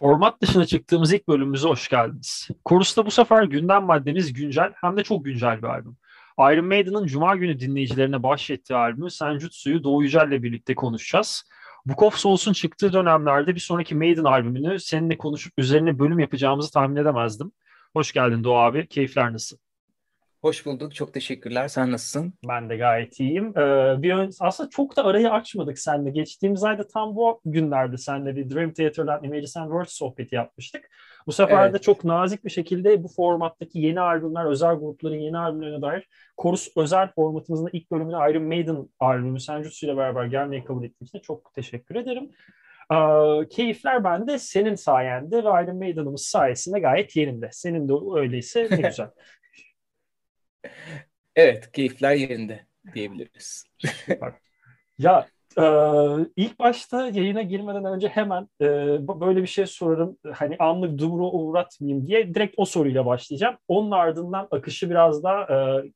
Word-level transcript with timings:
Format 0.00 0.42
dışına 0.42 0.66
çıktığımız 0.66 1.12
ilk 1.12 1.28
bölümümüze 1.28 1.68
hoş 1.68 1.88
geldiniz. 1.88 2.48
Korusta 2.64 3.06
bu 3.06 3.10
sefer 3.10 3.42
gündem 3.42 3.84
maddemiz 3.84 4.32
güncel 4.32 4.72
hem 4.80 4.96
de 4.96 5.02
çok 5.02 5.24
güncel 5.24 5.58
bir 5.58 5.66
albüm. 5.66 5.96
Iron 6.38 6.64
Maiden'ın 6.64 7.06
Cuma 7.06 7.36
günü 7.36 7.60
dinleyicilerine 7.60 8.22
bahşettiği 8.22 8.78
albümü 8.78 9.10
Senjutsu'yu 9.10 9.84
Doğu 9.84 10.02
Yücel'le 10.02 10.42
birlikte 10.42 10.74
konuşacağız. 10.74 11.44
Book 11.86 12.02
of 12.02 12.14
Souls'un 12.14 12.52
çıktığı 12.52 12.92
dönemlerde 12.92 13.54
bir 13.54 13.60
sonraki 13.60 13.94
Maiden 13.94 14.24
albümünü 14.24 14.80
seninle 14.80 15.18
konuşup 15.18 15.52
üzerine 15.58 15.98
bölüm 15.98 16.18
yapacağımızı 16.18 16.72
tahmin 16.72 16.96
edemezdim. 16.96 17.52
Hoş 17.92 18.12
geldin 18.12 18.44
Doğu 18.44 18.56
abi. 18.56 18.86
Keyifler 18.88 19.32
nasıl? 19.32 19.56
Hoş 20.42 20.66
bulduk. 20.66 20.94
Çok 20.94 21.14
teşekkürler. 21.14 21.68
Sen 21.68 21.92
nasılsın? 21.92 22.32
Ben 22.48 22.70
de 22.70 22.76
gayet 22.76 23.20
iyiyim. 23.20 23.58
Ee, 23.58 24.02
bir 24.02 24.14
ön, 24.14 24.30
aslında 24.40 24.70
çok 24.70 24.96
da 24.96 25.04
arayı 25.04 25.30
açmadık 25.30 25.78
seninle. 25.78 26.10
Geçtiğimiz 26.10 26.64
ayda 26.64 26.86
tam 26.86 27.16
bu 27.16 27.40
günlerde 27.44 27.96
seninle 27.96 28.36
bir 28.36 28.50
Dream 28.50 28.72
Theater'dan 28.72 29.24
Images 29.24 29.56
and 29.56 29.70
Words 29.70 29.92
sohbeti 29.92 30.34
yapmıştık. 30.34 30.90
Bu 31.26 31.32
sefer 31.32 31.64
evet. 31.64 31.74
de 31.74 31.78
çok 31.78 32.04
nazik 32.04 32.44
bir 32.44 32.50
şekilde 32.50 33.02
bu 33.02 33.08
formattaki 33.08 33.78
yeni 33.78 34.00
albümler, 34.00 34.44
özel 34.44 34.74
grupların 34.74 35.18
yeni 35.18 35.38
albümlerine 35.38 35.82
dair 35.82 36.08
Korus 36.36 36.68
özel 36.76 37.12
formatımızın 37.14 37.68
ilk 37.72 37.90
bölümüne 37.90 38.16
Iron 38.30 38.42
Maiden 38.42 38.88
albümü 39.00 39.40
Senjutsu 39.40 39.86
ile 39.86 39.96
beraber 39.96 40.24
gelmeyi 40.24 40.64
kabul 40.64 40.84
ettiğin 40.84 41.08
için 41.08 41.18
çok 41.18 41.54
teşekkür 41.54 41.94
ederim. 41.94 42.30
Ee, 42.92 43.48
keyifler 43.48 44.04
bende 44.04 44.38
senin 44.38 44.74
sayende 44.74 45.36
ve 45.36 45.48
Iron 45.64 45.76
Maiden'ımız 45.76 46.22
sayesinde 46.22 46.80
gayet 46.80 47.16
yerinde. 47.16 47.48
Senin 47.52 47.88
de 47.88 47.92
öyleyse 48.20 48.68
ne 48.70 48.76
güzel. 48.88 49.10
Evet, 51.36 51.72
keyifler 51.72 52.14
yerinde 52.14 52.66
diyebiliriz. 52.94 53.64
ya 54.98 55.26
e, 55.58 55.64
ilk 56.36 56.58
başta 56.58 57.08
yayına 57.08 57.42
girmeden 57.42 57.84
önce 57.84 58.08
hemen 58.08 58.48
e, 58.60 58.66
böyle 59.20 59.42
bir 59.42 59.46
şey 59.46 59.66
sorarım. 59.66 60.18
Hani 60.34 60.56
anlık 60.58 60.98
dumru 60.98 61.30
uğratmayayım 61.30 62.06
diye 62.06 62.34
direkt 62.34 62.54
o 62.56 62.64
soruyla 62.64 63.06
başlayacağım. 63.06 63.56
Onun 63.68 63.90
ardından 63.90 64.48
akışı 64.50 64.90
biraz 64.90 65.22
daha 65.22 65.42
e, 65.42 65.90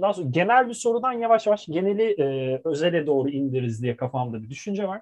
daha 0.00 0.12
sonra 0.12 0.28
genel 0.30 0.68
bir 0.68 0.74
sorudan 0.74 1.12
yavaş 1.12 1.46
yavaş 1.46 1.66
geneli 1.66 2.22
e, 2.22 2.60
özele 2.64 3.06
doğru 3.06 3.30
indiririz 3.30 3.82
diye 3.82 3.96
kafamda 3.96 4.42
bir 4.42 4.50
düşünce 4.50 4.88
var. 4.88 5.00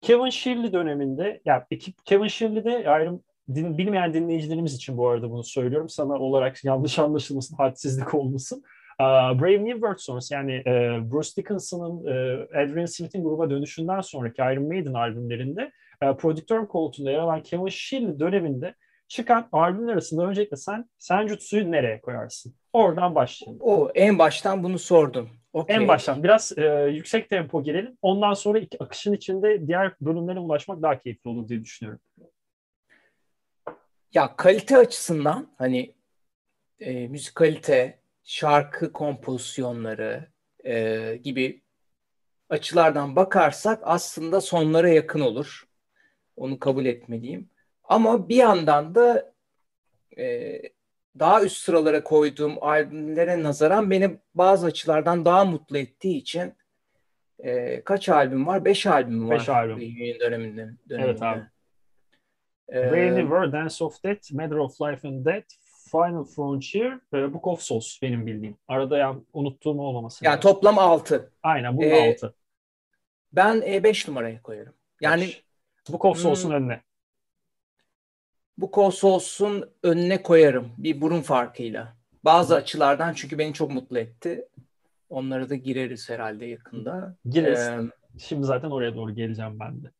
Kevin 0.00 0.30
Shirley 0.30 0.72
döneminde, 0.72 1.40
yani 1.44 1.62
ekip 1.70 2.06
Kevin 2.06 2.28
Shirley'de 2.28 2.90
ayrım 2.90 3.22
din, 3.54 3.78
bilmeyen 3.78 4.14
dinleyicilerimiz 4.14 4.74
için 4.74 4.96
bu 4.96 5.08
arada 5.08 5.30
bunu 5.30 5.44
söylüyorum. 5.44 5.88
Sana 5.88 6.14
olarak 6.14 6.64
yanlış 6.64 6.98
anlaşılmasın, 6.98 7.56
hadsizlik 7.56 8.14
olmasın. 8.14 8.64
Brave 9.00 9.64
New 9.64 9.72
World 9.72 9.98
sonrası 9.98 10.34
yani 10.34 10.62
uh, 10.66 11.12
Bruce 11.12 11.28
Dickinson'ın 11.36 11.96
uh, 11.98 12.46
Adrian 12.56 12.86
Smith'in 12.86 13.24
gruba 13.24 13.50
dönüşünden 13.50 14.00
sonraki 14.00 14.42
Iron 14.42 14.68
Maiden 14.68 14.94
albümlerinde 14.94 15.72
uh, 16.04 16.16
prodüktör 16.16 16.66
koltuğunda 16.66 17.10
yer 17.10 17.18
alan 17.18 17.42
Kevin 17.42 17.68
Shirley 17.68 18.18
döneminde 18.18 18.74
çıkan 19.08 19.48
albümler 19.52 19.92
arasında 19.92 20.26
öncelikle 20.26 20.56
sen 20.56 20.90
Senjutsu'yu 20.98 21.70
nereye 21.70 22.00
koyarsın? 22.00 22.54
Oradan 22.72 23.14
başlayalım. 23.14 23.58
O 23.62 23.90
en 23.94 24.18
baştan 24.18 24.62
bunu 24.62 24.78
sordum. 24.78 25.30
Okay. 25.52 25.76
En 25.76 25.88
baştan 25.88 26.22
biraz 26.22 26.58
e, 26.58 26.90
yüksek 26.92 27.30
tempo 27.30 27.62
girelim. 27.62 27.98
Ondan 28.02 28.34
sonra 28.34 28.58
iki, 28.58 28.82
akışın 28.84 29.12
içinde 29.12 29.66
diğer 29.66 29.92
bölümlere 30.00 30.38
ulaşmak 30.38 30.82
daha 30.82 30.98
keyifli 30.98 31.30
olur 31.30 31.48
diye 31.48 31.64
düşünüyorum. 31.64 32.00
Ya 34.14 34.36
kalite 34.36 34.76
açısından 34.76 35.54
hani 35.58 35.94
e, 36.80 37.08
müzikalite, 37.08 37.98
şarkı 38.24 38.92
kompozisyonları 38.92 40.28
e, 40.64 41.16
gibi 41.22 41.62
açılardan 42.48 43.16
bakarsak 43.16 43.80
aslında 43.82 44.40
sonlara 44.40 44.88
yakın 44.88 45.20
olur. 45.20 45.68
Onu 46.36 46.58
kabul 46.58 46.84
etmeliyim. 46.86 47.50
Ama 47.84 48.28
bir 48.28 48.36
yandan 48.36 48.94
da 48.94 49.32
e, 50.18 50.62
daha 51.18 51.42
üst 51.42 51.56
sıralara 51.56 52.04
koyduğum 52.04 52.62
albümlere 52.62 53.42
nazaran 53.42 53.90
beni 53.90 54.18
bazı 54.34 54.66
açılardan 54.66 55.24
daha 55.24 55.44
mutlu 55.44 55.78
ettiği 55.78 56.16
için 56.16 56.54
e, 57.38 57.82
kaç 57.84 58.08
albüm 58.08 58.46
var? 58.46 58.64
Beş 58.64 58.86
albüm 58.86 59.28
var. 59.28 59.38
Beş 59.38 59.48
albüm. 59.48 59.76
Döneminde, 60.20 60.70
döneminde. 60.88 61.10
Evet 61.10 61.22
abi. 61.22 61.42
Brave 62.72 63.10
New 63.10 63.22
World, 63.22 63.52
Dance 63.52 63.84
of 63.84 64.02
Death, 64.04 64.32
Matter 64.32 64.56
of 64.56 64.80
Life 64.80 65.08
and 65.08 65.24
Death, 65.24 65.46
Final 65.90 66.24
Frontier 66.24 67.00
ve 67.12 67.34
Book 67.34 67.46
of 67.46 67.60
Souls 67.60 68.02
benim 68.02 68.26
bildiğim. 68.26 68.56
Arada 68.68 68.98
ya 68.98 69.16
unuttuğum 69.32 69.80
olmaması. 69.80 70.24
Yani 70.24 70.36
lazım. 70.36 70.50
toplam 70.50 70.78
6. 70.78 71.32
Aynen 71.42 71.76
bu 71.76 71.84
ee, 71.84 72.10
6. 72.12 72.34
Ben 73.32 73.62
5 73.84 74.04
e, 74.04 74.10
numaraya 74.10 74.42
koyarım. 74.42 74.74
Yani 75.00 75.22
beş. 75.22 75.44
Book 75.90 76.04
of 76.04 76.18
Souls'un 76.18 76.48
hmm, 76.48 76.56
önüne. 76.56 76.80
Book 78.58 78.78
of 78.78 78.94
Souls'un 78.94 79.70
önüne 79.82 80.22
koyarım 80.22 80.72
bir 80.78 81.00
burun 81.00 81.20
farkıyla. 81.20 81.96
Bazı 82.24 82.54
hmm. 82.54 82.62
açılardan 82.62 83.12
çünkü 83.12 83.38
beni 83.38 83.54
çok 83.54 83.70
mutlu 83.70 83.98
etti. 83.98 84.48
Onlara 85.10 85.48
da 85.48 85.54
gireriz 85.54 86.10
herhalde 86.10 86.46
yakında. 86.46 87.16
Gireriz. 87.24 87.58
Ee, 87.58 87.80
Şimdi 88.18 88.46
zaten 88.46 88.70
oraya 88.70 88.94
doğru 88.94 89.14
geleceğim 89.14 89.60
ben 89.60 89.84
de. 89.84 89.92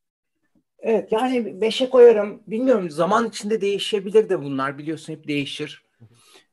Evet 0.80 1.12
yani 1.12 1.60
beşe 1.60 1.90
koyarım. 1.90 2.42
Bilmiyorum 2.46 2.90
zaman 2.90 3.28
içinde 3.28 3.60
değişebilir 3.60 4.28
de 4.28 4.42
bunlar 4.42 4.78
biliyorsun 4.78 5.12
hep 5.12 5.28
değişir. 5.28 5.82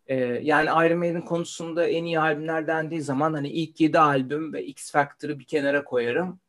Ee, 0.07 0.15
yani 0.43 0.87
Iron 0.87 0.97
Maiden 0.97 1.25
konusunda 1.25 1.87
en 1.87 2.03
iyi 2.03 2.19
albümler 2.19 2.67
dendiği 2.67 3.01
zaman 3.01 3.33
hani 3.33 3.49
ilk 3.49 3.81
yedi 3.81 3.99
albüm 3.99 4.53
ve 4.53 4.65
X 4.65 4.91
Factor'ı 4.91 5.39
bir 5.39 5.45
kenara 5.45 5.83
koyarım. 5.83 6.39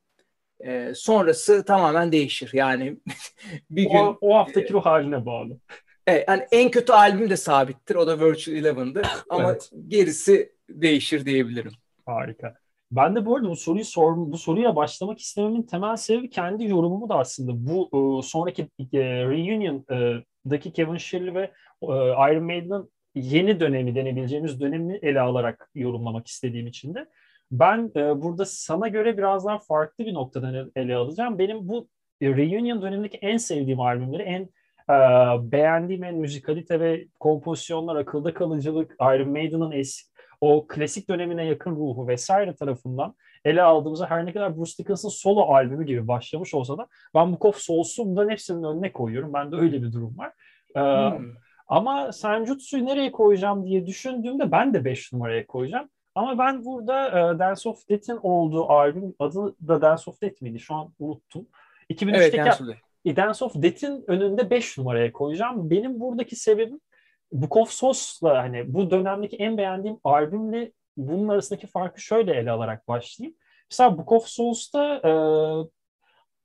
Ee, 0.65 0.93
sonrası 0.95 1.65
tamamen 1.65 2.13
değişir. 2.13 2.51
Yani 2.53 2.97
bir 3.71 3.83
gün 3.83 3.99
o, 3.99 4.19
o 4.21 4.37
haftaki 4.37 4.73
ruh 4.73 4.87
haline 4.87 5.27
bağlı. 5.27 5.59
Evet, 6.07 6.25
yani 6.29 6.47
en 6.53 6.71
kötü 6.71 6.93
albüm 6.93 7.31
de 7.31 7.37
sabittir. 7.37 7.95
O 7.95 8.07
da 8.07 8.21
Virtual 8.21 8.57
Eleven'dır. 8.57 9.07
Ama 9.29 9.51
evet. 9.51 9.71
gerisi 9.89 10.53
değişir 10.69 11.27
diyebilirim. 11.27 11.73
Harika. 12.07 12.55
Ben 12.91 13.17
de 13.17 13.27
bu 13.27 13.37
arada 13.37 13.49
bu 13.49 13.57
soruyu 13.57 13.85
sor, 13.85 14.17
bu 14.17 14.39
soruya 14.39 14.77
başlamak 14.77 15.19
istememin 15.19 15.63
temel 15.63 15.97
sebebi 15.97 16.31
kendi 16.31 16.65
yorumumu 16.65 17.09
da 17.09 17.15
aslında 17.19 17.53
bu 17.67 17.91
e, 18.19 18.23
sonraki 18.23 18.63
e, 18.93 18.99
reunion'daki 19.01 20.73
Kevin 20.73 20.97
Shirley 20.97 21.35
ve 21.35 21.43
e, 21.83 21.87
Iron 22.33 22.45
Maiden'ın 22.45 22.91
yeni 23.15 23.61
dönemi 23.61 23.95
denebileceğimiz 23.95 24.61
dönemi 24.61 24.99
ele 25.03 25.21
alarak 25.21 25.71
yorumlamak 25.75 26.27
istediğim 26.27 26.67
için 26.67 26.95
de 26.95 27.07
ben 27.51 27.91
e, 27.97 28.23
burada 28.23 28.45
sana 28.45 28.89
göre 28.89 29.19
biraz 29.19 29.47
daha 29.47 29.59
farklı 29.59 30.07
bir 30.07 30.15
noktadan 30.15 30.73
ele 30.77 30.97
alacağım. 30.97 31.39
Benim 31.39 31.69
bu 31.69 31.89
reunion 32.23 32.83
dönemindeki 32.83 33.17
en 33.17 33.37
sevdiğim 33.37 33.81
albümleri, 33.81 34.23
en 34.23 34.43
e, 34.91 34.97
beğendiğim 35.53 36.05
en 36.05 36.15
müzikalite 36.15 36.81
ve 36.81 37.07
kompozisyonlar, 37.21 37.97
akılda 37.97 38.35
kalıcılık, 38.35 38.97
Iron 39.01 39.31
Maiden'ın 39.31 39.73
eski 39.73 40.16
o 40.41 40.67
klasik 40.67 41.11
dönemine 41.11 41.45
yakın 41.45 41.71
ruhu 41.71 42.09
vesaire 42.09 42.55
tarafından 42.55 43.15
ele 43.45 43.63
aldığımızda 43.63 44.11
her 44.11 44.27
ne 44.27 44.33
kadar 44.33 44.57
Bruce 44.57 44.73
Dickinson 44.79 45.09
solo 45.09 45.41
albümü 45.41 45.87
gibi 45.87 46.09
başlamış 46.09 46.55
olsa 46.55 46.79
da 46.79 46.87
ben 47.15 47.33
Book 47.33 47.45
of 47.45 47.57
Souls'u 47.57 48.07
bunların 48.07 48.31
hepsinin 48.31 48.63
önüne 48.63 48.93
koyuyorum. 48.93 49.33
Bende 49.33 49.57
öyle 49.57 49.83
bir 49.83 49.93
durum 49.93 50.19
var. 50.19 50.33
Ee, 50.77 50.81
hmm. 51.19 51.33
Ama 51.69 52.13
Senjutsu'yu 52.13 52.87
nereye 52.87 53.13
koyacağım 53.13 53.67
diye 53.67 53.87
düşündüğümde 53.87 54.53
ben 54.53 54.75
de 54.75 54.85
5 54.85 55.13
numaraya 55.13 55.47
koyacağım. 55.47 55.89
Ama 56.15 56.39
ben 56.39 56.65
burada 56.65 57.09
e, 57.09 57.39
Dance 57.39 57.69
of 57.69 57.89
Death'in 57.89 58.19
olduğu 58.23 58.65
albüm 58.65 59.15
adı 59.19 59.55
da 59.69 59.83
Dance 59.83 60.03
of 60.07 60.23
Death 60.23 60.43
miydi? 60.43 60.61
Şu 60.61 60.75
an 60.75 60.93
unuttum. 60.99 61.47
2003'teki 61.91 62.17
evet, 62.17 62.37
Dance 62.37 62.65
of 62.65 62.69
Death. 62.69 63.17
Dance 63.17 63.45
of 63.45 63.55
Death'in 63.55 64.05
önünde 64.07 64.51
5 64.51 64.79
numaraya 64.79 65.13
koyacağım. 65.13 65.71
Benim 65.71 66.01
buradaki 66.01 66.37
sebebim 66.37 66.81
Book 67.33 67.57
of 67.57 67.71
Souls'la 67.71 68.43
hani 68.43 68.75
bu 68.75 68.91
dönemdeki 68.91 69.37
en 69.37 69.59
beğendiğim 69.59 69.99
albümle 70.05 70.73
bunun 70.97 71.29
arasındaki 71.29 71.67
farkı 71.67 72.01
şöyle 72.01 72.35
ele 72.35 72.51
alarak 72.51 72.89
başlayayım. 72.89 73.37
Mesela 73.71 73.99
Book 73.99 74.13
of 74.13 74.27
Souls'ta 74.27 74.97
e, 74.97 75.13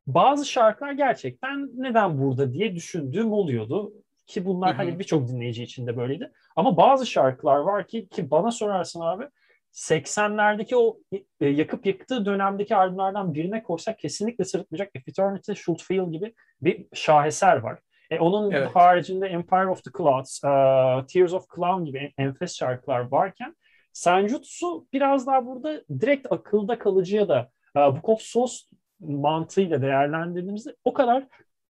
bazı 0.08 0.46
şarkılar 0.46 0.92
gerçekten 0.92 1.70
neden 1.74 2.22
burada 2.22 2.54
diye 2.54 2.76
düşündüğüm 2.76 3.34
oluyordu. 3.34 3.94
Ki 4.28 4.46
bunlar 4.46 4.70
Hı-hı. 4.70 4.78
hani 4.78 5.00
birçok 5.00 5.28
dinleyici 5.28 5.64
için 5.64 5.88
de 5.88 5.98
böyleydi. 5.98 6.32
Ama 6.56 6.78
bazı 6.78 7.06
şarkılar 7.06 7.58
var 7.58 7.88
ki 7.88 8.10
ki 8.10 8.32
bana 8.32 8.52
sorarsın 8.52 9.02
abi 9.02 9.28
80'lerdeki 9.74 10.76
o 10.76 10.98
e, 11.42 11.48
yakıp 11.48 11.86
yıktığı 11.86 12.26
dönemdeki 12.26 12.76
albümlerden 12.76 13.34
birine 13.34 13.64
koysak 13.64 14.00
kesinlikle 14.00 14.46
sırıtmayacak 14.46 14.96
If 14.96 15.08
Eternity 15.08 15.54
Should 15.54 15.80
Feel 15.80 16.12
gibi 16.12 16.34
bir 16.62 16.86
şaheser 16.94 17.58
var. 17.58 17.80
E, 18.12 18.20
onun 18.20 18.52
evet. 18.52 18.76
haricinde 18.76 19.28
Empire 19.28 19.68
of 19.68 19.84
the 19.84 19.92
Clouds, 19.98 20.44
uh, 20.44 21.08
Tears 21.08 21.34
of 21.34 21.46
Clown 21.56 21.86
gibi 21.86 22.14
enfes 22.18 22.58
şarkılar 22.58 23.12
varken 23.12 23.56
Senjutsu 23.94 24.86
biraz 24.94 25.28
daha 25.28 25.46
burada 25.46 25.82
direkt 26.02 26.32
akılda 26.32 26.80
kalıcıya 26.80 27.30
da 27.30 27.50
uh, 27.76 27.96
Book 27.96 28.10
of 28.10 28.22
Souls 28.22 28.62
mantığıyla 29.00 29.82
değerlendirdiğimizde 29.82 30.76
o 30.86 30.94
kadar 30.94 31.28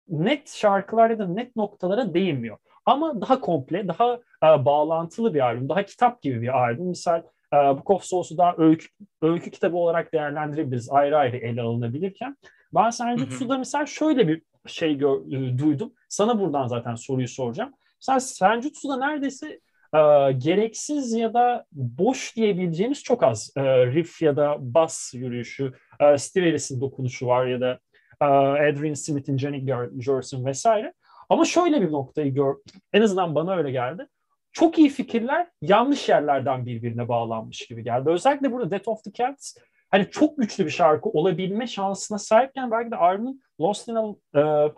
net 0.08 0.50
şarkılar 0.50 1.10
ya 1.10 1.20
da 1.20 1.28
net 1.28 1.56
noktalara 1.56 2.14
değinmiyor. 2.14 2.58
Ama 2.86 3.22
daha 3.22 3.40
komple, 3.40 3.88
daha 3.88 4.14
uh, 4.14 4.66
bağlantılı 4.66 5.34
bir 5.34 5.40
albüm, 5.40 5.70
daha 5.70 5.84
kitap 5.84 6.22
gibi 6.22 6.42
bir 6.42 6.60
albüm. 6.64 6.86
Misal 6.86 7.22
Book 7.54 7.90
of 7.90 8.04
Souls'u 8.04 8.38
daha 8.38 8.56
öykü, 8.58 8.88
öykü 9.22 9.52
kitabı 9.52 9.78
olarak 9.78 10.14
değerlendirebiliriz. 10.14 10.90
Ayrı 10.92 11.18
ayrı 11.18 11.38
ele 11.38 11.62
alınabilirken. 11.62 12.38
Ben 12.74 12.90
Senjutsu'da 12.90 13.58
mesela 13.58 13.86
şöyle 13.86 14.28
bir 14.28 14.42
şey 14.68 14.98
gör, 14.98 15.18
e, 15.34 15.58
duydum. 15.58 15.94
Sana 16.10 16.40
buradan 16.40 16.68
zaten 16.68 16.96
soruyu 16.96 17.28
soracağım. 17.28 17.74
Sen 18.00 18.18
Senjutsu'da 18.18 18.98
neredeyse 18.98 19.60
e, 19.94 20.32
gereksiz 20.32 21.14
ya 21.14 21.34
da 21.34 21.66
boş 21.72 22.36
diyebileceğimiz 22.36 23.04
çok 23.04 23.24
az 23.24 23.54
e, 23.58 23.86
riff 23.86 24.22
ya 24.22 24.38
da 24.38 24.58
bas 24.60 25.14
yürüyüşü, 25.14 25.74
e, 26.00 26.18
Steve 26.18 26.46
Harris'in 26.46 26.82
dokunuşu 26.82 27.28
var 27.28 27.46
ya 27.48 27.62
da 27.62 27.80
e, 28.22 28.26
Adrian 28.70 28.94
Smith'in, 28.94 29.38
Jenny 29.38 29.66
Jerson 30.00 30.46
vesaire. 30.46 30.94
Ama 31.30 31.46
şöyle 31.46 31.82
bir 31.82 31.92
noktayı 31.92 32.34
gör, 32.34 32.56
en 32.94 33.02
azından 33.02 33.36
bana 33.36 33.56
öyle 33.56 33.72
geldi. 33.72 34.08
Çok 34.54 34.80
iyi 34.80 34.90
fikirler 34.90 35.48
yanlış 35.62 36.10
yerlerden 36.10 36.66
birbirine 36.66 37.08
bağlanmış 37.08 37.68
gibi 37.68 37.84
geldi. 37.84 38.10
Özellikle 38.10 38.52
burada 38.52 38.72
Death 38.72 38.88
of 38.88 39.04
the 39.04 39.12
Cats 39.12 39.56
hani 39.92 40.08
çok 40.12 40.38
güçlü 40.38 40.66
bir 40.66 40.72
şarkı 40.72 41.10
olabilme 41.10 41.68
şansına 41.68 42.18
sahipken 42.18 42.72
belki 42.72 42.92
de 42.92 42.96
Armin'in 42.96 43.42
Lost 43.62 43.88
in 43.88 43.96
a 43.96 44.04
uh, 44.06 44.74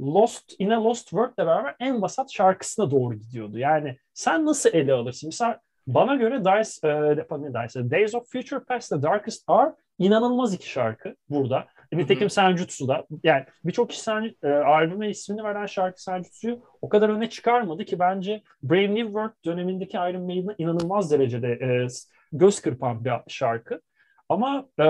Lost 0.00 0.54
in 0.58 0.70
a 0.70 0.84
Lost 0.84 1.08
World'le 1.08 1.38
beraber 1.38 1.76
en 1.80 2.02
vasat 2.02 2.32
şarkısına 2.32 2.90
doğru 2.90 3.14
gidiyordu. 3.14 3.58
Yani 3.58 3.96
sen 4.14 4.46
nasıl 4.46 4.70
ele 4.72 4.92
alırsın? 4.92 5.28
Mesela 5.28 5.60
bana 5.86 6.14
göre 6.14 6.40
Dice, 6.40 6.88
e, 6.88 7.16
ne 7.16 7.54
Dice, 7.54 7.90
Days 7.90 8.14
of 8.14 8.32
Future 8.32 8.60
Past 8.60 8.90
The 8.90 9.02
Darkest 9.02 9.48
Hour 9.48 9.72
inanılmaz 9.98 10.54
iki 10.54 10.70
şarkı 10.70 11.14
burada. 11.30 11.66
Nitekim 11.92 12.30
Senjutsu'da. 12.30 13.06
Yani 13.24 13.44
birçok 13.64 13.90
kişi 13.90 14.02
sen, 14.02 14.34
e, 14.42 14.48
albüme 14.48 15.10
ismini 15.10 15.44
veren 15.44 15.66
şarkı 15.66 16.02
Senjutsu'yu 16.02 16.62
o 16.82 16.88
kadar 16.88 17.08
öne 17.08 17.30
çıkarmadı 17.30 17.84
ki 17.84 17.98
bence 17.98 18.42
Brave 18.62 18.94
New 18.94 19.06
World 19.06 19.44
dönemindeki 19.44 19.96
Iron 19.96 20.22
Maiden'a 20.22 20.54
inanılmaz 20.58 21.10
derecede 21.10 21.48
e, 21.48 21.86
göz 22.32 22.60
kırpan 22.60 23.04
bir 23.04 23.12
şarkı. 23.28 23.80
Ama 24.28 24.68
e, 24.78 24.84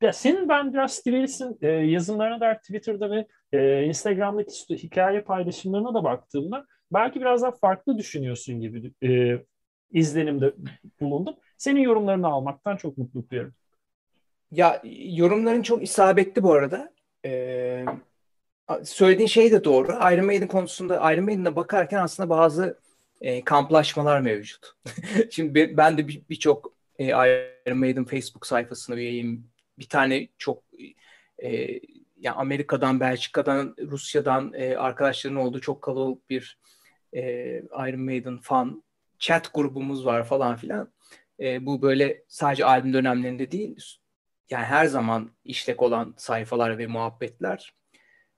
ya 0.00 0.12
senin 0.12 0.48
ben 0.48 0.72
biraz 0.72 0.94
Steve 0.94 1.16
Harris'in 1.16 1.58
e, 1.62 1.68
yazımlarına 1.68 2.40
da 2.40 2.58
Twitter'da 2.58 3.10
ve 3.10 3.26
e, 3.52 3.84
Instagram'daki 3.84 4.76
hikaye 4.76 5.20
paylaşımlarına 5.20 5.94
da 5.94 6.04
baktığımda 6.04 6.66
belki 6.92 7.20
biraz 7.20 7.42
daha 7.42 7.50
farklı 7.50 7.98
düşünüyorsun 7.98 8.60
gibi 8.60 8.92
e, 9.02 9.38
izlenimde 9.90 10.54
bulundum. 11.00 11.34
Senin 11.58 11.80
yorumlarını 11.80 12.26
almaktan 12.26 12.76
çok 12.76 12.98
mutluluk 12.98 13.30
duyuyorum. 13.30 13.54
Ya 14.50 14.82
yorumların 15.08 15.62
çok 15.62 15.82
isabetli 15.82 16.42
bu 16.42 16.52
arada. 16.52 16.92
Ee, 17.24 17.84
söylediğin 18.84 19.28
şey 19.28 19.52
de 19.52 19.64
doğru. 19.64 19.92
Iron 19.92 20.26
Maiden 20.26 20.48
konusunda 20.48 21.12
Iron 21.12 21.24
Maiden'e 21.24 21.56
bakarken 21.56 21.98
aslında 21.98 22.28
bazı 22.28 22.78
e, 23.20 23.44
kamplaşmalar 23.44 24.20
mevcut. 24.20 24.66
Şimdi 25.30 25.76
ben 25.76 25.98
de 25.98 26.08
birçok 26.08 26.64
bir, 26.64 26.81
e, 27.02 27.48
Iron 27.66 27.78
Maiden 27.78 28.04
Facebook 28.04 28.46
sayfasına 28.46 28.96
üyeyim. 28.96 29.50
Bir 29.78 29.88
tane 29.88 30.28
çok 30.38 30.62
e, 31.42 31.80
yani 32.16 32.36
Amerika'dan, 32.36 33.00
Belçika'dan, 33.00 33.74
Rusya'dan 33.78 34.52
e, 34.54 34.76
arkadaşların 34.76 35.36
olduğu 35.38 35.60
çok 35.60 35.82
kalabalık 35.82 36.30
bir 36.30 36.58
e, 37.12 37.22
Iron 37.58 38.00
Maiden 38.00 38.38
fan 38.38 38.82
chat 39.18 39.54
grubumuz 39.54 40.06
var 40.06 40.24
falan 40.24 40.56
filan. 40.56 40.92
E, 41.40 41.66
bu 41.66 41.82
böyle 41.82 42.24
sadece 42.28 42.64
albüm 42.64 42.92
dönemlerinde 42.92 43.50
değil, 43.52 43.76
yani 44.50 44.64
her 44.64 44.86
zaman 44.86 45.30
işlek 45.44 45.82
olan 45.82 46.14
sayfalar 46.16 46.78
ve 46.78 46.86
muhabbetler. 46.86 47.74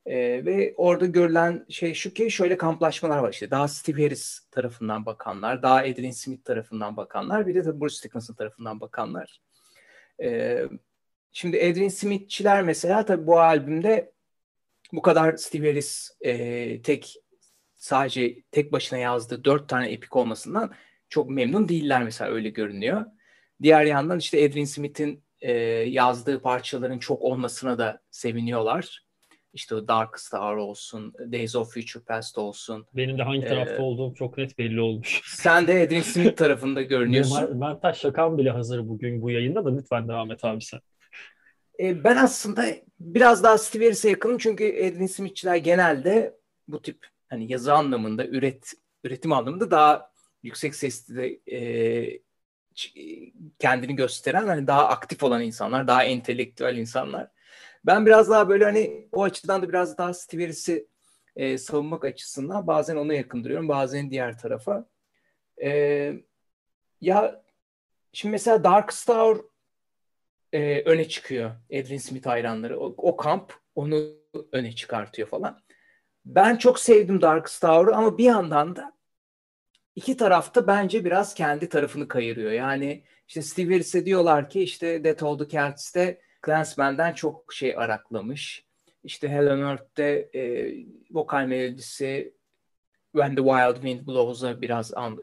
E, 0.07 0.45
ve 0.45 0.75
orada 0.77 1.07
görülen 1.07 1.67
şey 1.69 1.95
şu 1.95 2.15
ki 2.15 2.31
şöyle 2.31 2.57
kamplaşmalar 2.57 3.19
var 3.19 3.33
işte. 3.33 3.51
Daha 3.51 3.69
Steve 3.69 4.03
Harris 4.03 4.41
tarafından 4.51 5.07
bakanlar, 5.07 5.63
daha 5.63 5.77
Adrian 5.77 6.11
Smith 6.11 6.45
tarafından 6.45 6.97
bakanlar, 6.97 7.47
bir 7.47 7.55
de 7.55 7.63
tabii 7.63 7.81
Bruce 7.81 8.03
Dickinson 8.05 8.35
tarafından 8.35 8.81
bakanlar. 8.81 9.41
E, 10.23 10.61
şimdi 11.33 11.57
Adrian 11.57 11.89
Smith'çiler 11.89 12.63
mesela 12.63 13.05
tabii 13.05 13.27
bu 13.27 13.41
albümde 13.41 14.13
bu 14.93 15.03
kadar 15.03 15.37
Steve 15.37 15.69
Harris 15.69 16.11
e, 16.21 16.83
tek 16.83 17.17
sadece 17.77 18.43
tek 18.51 18.73
başına 18.73 18.99
yazdığı 18.99 19.45
dört 19.45 19.69
tane 19.69 19.91
epik 19.91 20.17
olmasından 20.17 20.73
çok 21.09 21.31
memnun 21.31 21.69
değiller 21.69 22.03
mesela 22.03 22.31
öyle 22.31 22.49
görünüyor. 22.49 23.07
Diğer 23.63 23.85
yandan 23.85 24.19
işte 24.19 24.45
Adrian 24.45 24.65
Smith'in 24.65 25.25
e, 25.41 25.53
yazdığı 25.89 26.43
parçaların 26.43 26.99
çok 26.99 27.23
olmasına 27.23 27.79
da 27.79 28.01
seviniyorlar. 28.11 29.05
İşte 29.55 29.75
o 29.75 29.89
Dark 29.89 30.21
Star 30.21 30.57
olsun, 30.57 31.15
Days 31.33 31.57
of 31.57 31.75
Future 31.75 32.05
Past 32.05 32.39
olsun. 32.39 32.87
Benim 32.97 33.19
de 33.19 33.23
hangi 33.23 33.47
tarafta 33.47 33.75
ee, 33.75 33.81
olduğum 33.81 34.15
çok 34.15 34.39
net 34.39 34.59
belli 34.59 34.81
olmuş. 34.81 35.23
Sen 35.37 35.67
de 35.67 35.83
Adrian 35.83 36.03
Smith 36.03 36.37
tarafında 36.37 36.83
görünüyorsun. 36.83 37.61
Ben, 37.61 37.81
taş 37.81 37.99
şakam 38.01 38.39
bile 38.39 38.51
hazır 38.51 38.89
bugün 38.89 39.23
bu 39.23 39.31
yayında 39.31 39.65
da 39.65 39.77
lütfen 39.77 40.09
devam 40.09 40.31
et 40.31 40.45
abi 40.45 40.63
sen. 40.63 40.81
Ee, 41.81 42.05
ben 42.05 42.17
aslında 42.17 42.67
biraz 43.01 43.43
daha 43.43 43.59
Steve 43.59 43.85
Harris'e 43.85 44.11
yakınım 44.11 44.39
çünkü 44.39 44.65
Adrian 44.65 45.07
Smith'çiler 45.07 45.57
genelde 45.57 46.37
bu 46.69 46.83
tip 46.83 47.07
hani 47.29 47.53
yazı 47.53 47.75
anlamında, 47.75 48.27
üret 48.27 48.73
üretim 49.05 49.33
anlamında 49.33 49.71
daha 49.71 50.11
yüksek 50.43 50.75
sesli 50.75 51.17
de 51.17 51.41
e, 51.57 52.21
kendini 53.59 53.97
gösteren 53.97 54.47
hani 54.47 54.67
daha 54.67 54.89
aktif 54.89 55.23
olan 55.23 55.43
insanlar, 55.43 55.89
daha 55.89 56.05
entelektüel 56.05 56.77
insanlar. 56.77 57.29
Ben 57.87 58.07
biraz 58.07 58.31
daha 58.31 58.49
böyle 58.49 58.65
hani 58.65 59.09
o 59.13 59.23
açıdan 59.23 59.63
da 59.63 59.69
biraz 59.69 59.99
daha 59.99 60.15
Steve 60.15 60.43
Harris'i 60.43 60.89
e, 61.37 61.59
savunmak 61.59 62.05
açısından 62.05 62.67
bazen 62.67 62.97
ona 62.97 63.15
yakın 63.15 63.45
duruyorum, 63.45 63.69
bazen 63.69 64.11
diğer 64.11 64.39
tarafa. 64.39 64.87
E, 65.63 66.13
ya 67.01 67.43
şimdi 68.13 68.33
mesela 68.33 68.65
Dark 68.65 68.93
Star 68.93 69.39
e, 70.53 70.83
öne 70.83 71.09
çıkıyor. 71.09 71.51
Adrian 71.73 71.99
Smith 71.99 72.27
hayranları. 72.27 72.81
O, 72.81 72.95
o 72.97 73.17
kamp 73.17 73.53
onu 73.75 74.15
öne 74.53 74.73
çıkartıyor 74.73 75.29
falan. 75.29 75.61
Ben 76.25 76.57
çok 76.57 76.79
sevdim 76.79 77.21
Dark 77.23 77.49
Star'ı 77.49 77.97
ama 77.97 78.19
bir 78.19 78.25
yandan 78.25 78.77
da 78.77 78.93
iki 79.97 80.17
tarafta 80.17 80.67
bence 80.67 81.05
biraz 81.05 81.35
kendi 81.35 81.69
tarafını 81.69 82.09
kayırıyor. 82.09 82.53
Yani 82.53 83.05
işte 83.29 83.43
Steve 83.43 83.73
Harris'e 83.73 84.07
diyorlar 84.07 84.51
ki 84.51 84.63
işte 84.63 85.05
Death 85.05 85.23
of 85.23 85.39
the 85.39 85.49
Cats'te 85.49 86.21
Clansman'den 86.47 87.13
çok 87.13 87.53
şey 87.53 87.75
araklamış. 87.77 88.65
İşte 89.05 89.29
Hell 89.29 89.53
on 89.53 89.61
Earth'te 89.61 90.31
e, 90.35 90.73
vokal 91.11 91.47
melodisi 91.47 92.35
When 93.13 93.37
the 93.37 93.43
Wild 93.43 93.75
Wind 93.75 94.07
Blows'a 94.07 94.61
biraz 94.61 94.95
an, 94.95 95.19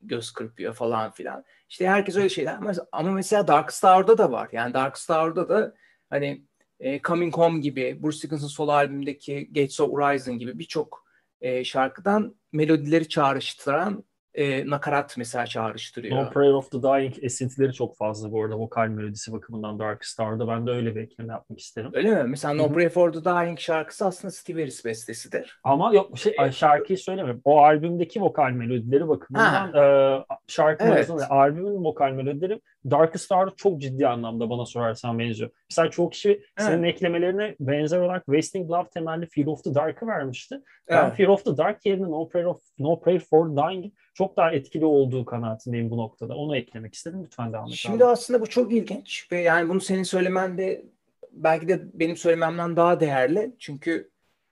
göz 0.00 0.30
kırpıyor 0.30 0.74
falan 0.74 1.10
filan. 1.10 1.44
İşte 1.68 1.88
herkes 1.88 2.16
öyle 2.16 2.28
şeyler 2.28 2.54
ama, 2.54 2.72
ama 2.92 3.10
mesela 3.10 3.48
Dark 3.48 3.72
Star'da 3.72 4.18
da 4.18 4.32
var. 4.32 4.48
Yani 4.52 4.74
Dark 4.74 4.98
Star'da 4.98 5.48
da 5.48 5.74
hani 6.10 6.44
e, 6.80 7.02
Coming 7.02 7.36
Home 7.36 7.60
gibi, 7.60 8.02
Bruce 8.02 8.22
Dickinson 8.22 8.48
solo 8.48 8.72
albümündeki 8.72 9.46
Gates 9.46 9.80
of 9.80 9.92
Horizon 9.92 10.38
gibi 10.38 10.58
birçok 10.58 11.06
e, 11.40 11.64
şarkıdan 11.64 12.36
melodileri 12.52 13.08
çağrıştıran 13.08 14.04
e, 14.36 14.70
nakarat 14.70 15.14
mesela 15.18 15.46
çağrıştırıyor. 15.46 16.16
No 16.16 16.30
Prayer 16.30 16.52
of 16.52 16.70
the 16.70 16.82
Dying 16.82 17.14
esintileri 17.22 17.72
çok 17.72 17.96
fazla 17.96 18.32
bu 18.32 18.42
arada 18.42 18.58
vokal 18.58 18.88
melodisi 18.88 19.32
bakımından 19.32 19.78
Dark 19.78 20.04
Star'da. 20.04 20.48
Ben 20.48 20.66
de 20.66 20.70
öyle 20.70 20.94
bir 20.94 21.00
ekleme 21.00 21.32
yapmak 21.32 21.58
isterim. 21.58 21.90
Öyle 21.94 22.22
mi? 22.22 22.28
Mesela 22.28 22.54
No 22.54 22.72
Prayer 22.72 22.90
for 22.90 23.12
the 23.12 23.24
Dying 23.24 23.58
şarkısı 23.58 24.06
aslında 24.06 24.32
Steve 24.32 24.60
Harris 24.60 24.84
bestesidir. 24.84 25.60
Ama 25.64 25.94
yok 25.94 26.18
şey 26.18 26.36
ee, 26.44 26.52
şarkıyı 26.52 26.98
söylemiyorum. 26.98 27.40
O 27.44 27.58
albümdeki 27.58 28.20
vokal 28.20 28.50
melodileri 28.50 29.08
bakımından 29.08 29.74
e, 29.74 30.24
şarkı 30.46 30.84
evet. 30.84 31.10
albümün 31.28 31.84
vokal 31.84 32.10
melodileri 32.10 32.60
Dark 32.90 33.20
Star'da 33.20 33.52
çok 33.56 33.80
ciddi 33.80 34.08
anlamda 34.08 34.50
bana 34.50 34.66
sorarsan 34.66 35.18
benziyor. 35.18 35.50
Mesela 35.70 35.90
çok 35.90 36.12
kişi 36.12 36.28
evet. 36.28 36.42
senin 36.56 36.82
eklemelerine 36.82 37.56
benzer 37.60 37.98
olarak 37.98 38.24
Wasting 38.26 38.70
Love 38.70 38.88
temelli 38.88 39.26
Fear 39.26 39.46
of 39.46 39.64
the 39.64 39.74
Dark'ı 39.74 40.06
vermişti. 40.06 40.54
Evet. 40.88 41.02
Ben 41.02 41.14
Fear 41.14 41.28
of 41.28 41.44
the 41.44 41.56
Dark 41.56 41.86
yerine 41.86 42.10
No 42.10 42.28
Prayer, 42.28 42.44
of, 42.44 42.60
no 42.78 43.00
Prayer 43.00 43.20
for 43.20 43.56
Dying 43.56 43.92
çok 44.14 44.36
daha 44.36 44.52
etkili 44.52 44.84
olduğu 44.84 45.24
kanaatindeyim 45.24 45.90
bu 45.90 45.96
noktada. 45.96 46.34
Onu 46.34 46.56
eklemek 46.56 46.94
istedim. 46.94 47.22
Lütfen 47.24 47.52
devam 47.52 47.68
et. 47.68 47.74
Şimdi 47.74 48.04
abi. 48.04 48.12
aslında 48.12 48.40
bu 48.40 48.46
çok 48.46 48.72
ilginç 48.72 49.32
ve 49.32 49.40
yani 49.40 49.68
bunu 49.68 49.80
senin 49.80 50.02
söylemen 50.02 50.58
de 50.58 50.84
belki 51.32 51.68
de 51.68 51.80
benim 51.94 52.16
söylememden 52.16 52.76
daha 52.76 53.00
değerli. 53.00 53.56
Çünkü 53.58 54.10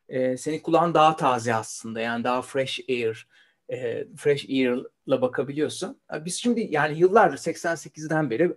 e, 0.09 0.37
senin 0.37 0.59
kulağın 0.59 0.95
daha 0.95 1.17
taze 1.17 1.55
aslında. 1.55 2.01
Yani 2.01 2.25
daha 2.25 2.43
fresh 2.43 2.81
air, 2.89 3.29
e, 3.73 4.05
fresh 4.17 4.51
ear'la 4.51 4.94
bakabiliyorsun. 5.07 6.01
Biz 6.21 6.35
şimdi 6.35 6.69
yani 6.71 6.99
yıllardır 6.99 7.37
88'den 7.37 8.31
beri 8.31 8.53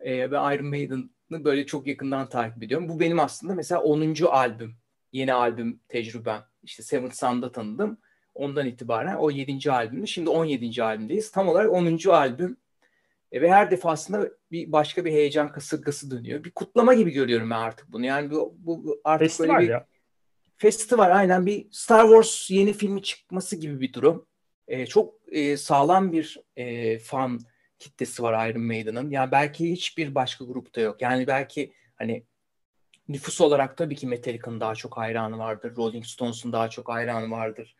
e, 0.00 0.30
ve 0.30 0.36
Iron 0.36 0.66
Maiden'ı 0.66 1.44
böyle 1.44 1.66
çok 1.66 1.86
yakından 1.86 2.28
takip 2.28 2.62
ediyorum. 2.62 2.88
Bu 2.88 3.00
benim 3.00 3.20
aslında 3.20 3.54
mesela 3.54 3.80
10. 3.80 4.14
albüm. 4.26 4.76
Yeni 5.12 5.32
albüm 5.32 5.80
tecrübem. 5.88 6.42
İşte 6.62 6.82
Seventh 6.82 7.14
Sun'da 7.14 7.52
tanıdım. 7.52 7.98
Ondan 8.34 8.66
itibaren 8.66 9.16
o 9.16 9.30
7. 9.30 9.72
albümde. 9.72 10.06
Şimdi 10.06 10.30
17. 10.30 10.82
albümdeyiz. 10.82 11.30
Tam 11.30 11.48
olarak 11.48 11.70
10. 11.72 11.98
albüm. 12.10 12.56
E, 13.32 13.42
ve 13.42 13.50
her 13.52 13.70
defasında 13.70 14.30
bir 14.50 14.72
başka 14.72 15.04
bir 15.04 15.12
heyecan 15.12 15.52
kasırgası 15.52 16.10
dönüyor. 16.10 16.44
Bir 16.44 16.50
kutlama 16.50 16.94
gibi 16.94 17.10
görüyorum 17.10 17.50
ben 17.50 17.56
artık 17.56 17.92
bunu. 17.92 18.06
Yani 18.06 18.30
bu, 18.30 18.54
bu 18.58 19.00
artık 19.04 19.28
festival 19.28 19.54
böyle 19.54 19.66
bir 19.66 19.70
ya. 19.70 19.86
festival 20.56 21.16
aynen 21.16 21.46
bir 21.46 21.66
Star 21.70 22.04
Wars 22.04 22.50
yeni 22.50 22.72
filmi 22.72 23.02
çıkması 23.02 23.56
gibi 23.56 23.80
bir 23.80 23.92
durum. 23.92 24.26
E, 24.72 24.86
çok 24.86 25.14
e, 25.32 25.56
sağlam 25.56 26.12
bir 26.12 26.40
e, 26.56 26.98
fan 26.98 27.40
kitlesi 27.78 28.22
var 28.22 28.50
Iron 28.50 28.62
Maiden'ın. 28.62 29.10
Yani 29.10 29.32
belki 29.32 29.72
hiçbir 29.72 30.14
başka 30.14 30.44
grupta 30.44 30.80
yok. 30.80 31.02
Yani 31.02 31.26
belki 31.26 31.72
hani 31.96 32.24
nüfus 33.08 33.40
olarak 33.40 33.76
tabii 33.76 33.96
ki 33.96 34.06
Metallica'nın 34.06 34.60
daha 34.60 34.74
çok 34.74 34.96
hayranı 34.96 35.38
vardır. 35.38 35.76
Rolling 35.76 36.04
Stones'un 36.04 36.52
daha 36.52 36.70
çok 36.70 36.88
hayranı 36.88 37.30
vardır. 37.30 37.76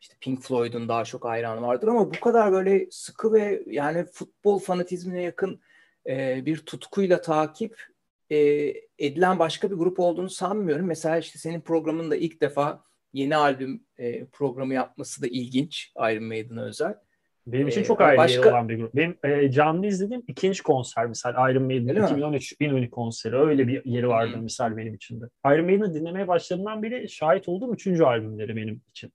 İşte 0.00 0.16
Pink 0.20 0.42
Floyd'un 0.42 0.88
daha 0.88 1.04
çok 1.04 1.24
hayranı 1.24 1.62
vardır 1.62 1.88
ama 1.88 2.14
bu 2.14 2.20
kadar 2.20 2.52
böyle 2.52 2.86
sıkı 2.90 3.32
ve 3.32 3.62
yani 3.66 4.04
futbol 4.04 4.58
fanatizmine 4.58 5.22
yakın 5.22 5.60
e, 6.06 6.46
bir 6.46 6.58
tutkuyla 6.58 7.20
takip 7.20 7.82
e, 8.30 8.36
edilen 8.98 9.38
başka 9.38 9.70
bir 9.70 9.76
grup 9.76 10.00
olduğunu 10.00 10.30
sanmıyorum. 10.30 10.86
Mesela 10.86 11.18
işte 11.18 11.38
senin 11.38 11.60
programında 11.60 12.16
ilk 12.16 12.40
defa 12.40 12.84
yeni 13.16 13.36
albüm 13.36 13.84
e, 13.98 14.26
programı 14.26 14.74
yapması 14.74 15.22
da 15.22 15.26
ilginç 15.26 15.92
Iron 15.96 16.24
Maiden'a 16.24 16.64
özel. 16.64 16.94
Benim 17.46 17.68
için 17.68 17.80
ee, 17.80 17.84
çok 17.84 18.00
ayrı 18.00 18.18
başka... 18.18 18.50
olan 18.50 18.68
bir 18.68 18.78
grup. 18.78 18.96
Benim 18.96 19.18
e, 19.24 19.50
canlı 19.50 19.86
izlediğim 19.86 20.22
ikinci 20.28 20.62
konser 20.62 21.06
misal 21.06 21.50
Iron 21.50 21.62
Maiden 21.62 21.88
Öyle 21.88 22.00
2013 22.00 22.54
İnönü 22.60 22.90
konseri. 22.90 23.36
Öyle 23.36 23.68
bir 23.68 23.84
yeri 23.84 24.08
vardı 24.08 24.34
hmm. 24.36 24.42
misal 24.42 24.76
benim 24.76 24.94
için 24.94 25.20
de. 25.20 25.24
Iron 25.46 25.64
Maiden'ı 25.64 25.94
dinlemeye 25.94 26.28
başladığımdan 26.28 26.82
beri 26.82 27.08
şahit 27.08 27.48
olduğum 27.48 27.74
üçüncü 27.74 28.04
albümleri 28.04 28.56
benim 28.56 28.82
için. 28.90 29.12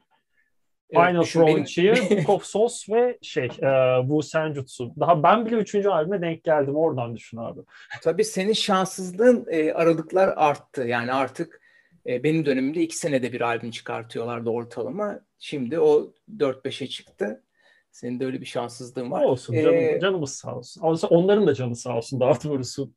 Evet, 0.90 1.08
Final 1.08 1.24
Frontier, 1.24 1.96
benim... 1.96 2.18
Book 2.18 2.30
of 2.30 2.46
Souls 2.46 2.90
ve 2.90 3.18
şey 3.22 3.46
e, 3.46 3.70
bu 4.04 4.24
Senjutsu. 4.24 4.94
Daha 5.00 5.24
ben 5.24 5.46
bile 5.46 5.56
üçüncü 5.56 5.90
albüme 5.90 6.22
denk 6.22 6.44
geldim. 6.44 6.76
Oradan 6.76 7.16
düşün 7.16 7.38
abi. 7.38 7.60
Tabii 8.04 8.24
senin 8.24 8.54
şanssızlığın 8.54 9.46
e, 9.50 9.74
aralıklar 9.74 10.34
arttı. 10.36 10.82
Yani 10.82 11.14
artık 11.14 11.61
e, 12.08 12.24
benim 12.24 12.46
dönemimde 12.46 12.82
iki 12.82 12.98
senede 12.98 13.34
bir 13.34 13.42
albüm 13.42 13.72
çıkartıyorlardı 13.72 14.50
ortalama. 14.50 15.20
Şimdi 15.40 15.80
o 15.80 16.14
4-5'e 16.38 16.88
çıktı. 16.88 17.44
Senin 17.92 18.20
de 18.20 18.26
öyle 18.26 18.42
bir 18.42 18.46
şanssızlığın 18.46 19.12
var. 19.12 19.24
Olsun 19.24 19.54
canım, 19.54 19.76
ee, 19.76 20.00
canımız 20.02 20.34
sağ 20.34 20.56
olsun. 20.56 21.08
Onların 21.10 21.48
da 21.48 21.54
canı 21.54 21.76
sağ 21.76 21.98
olsun 21.98 22.20
daha 22.20 22.44
doğrusu. 22.44 22.94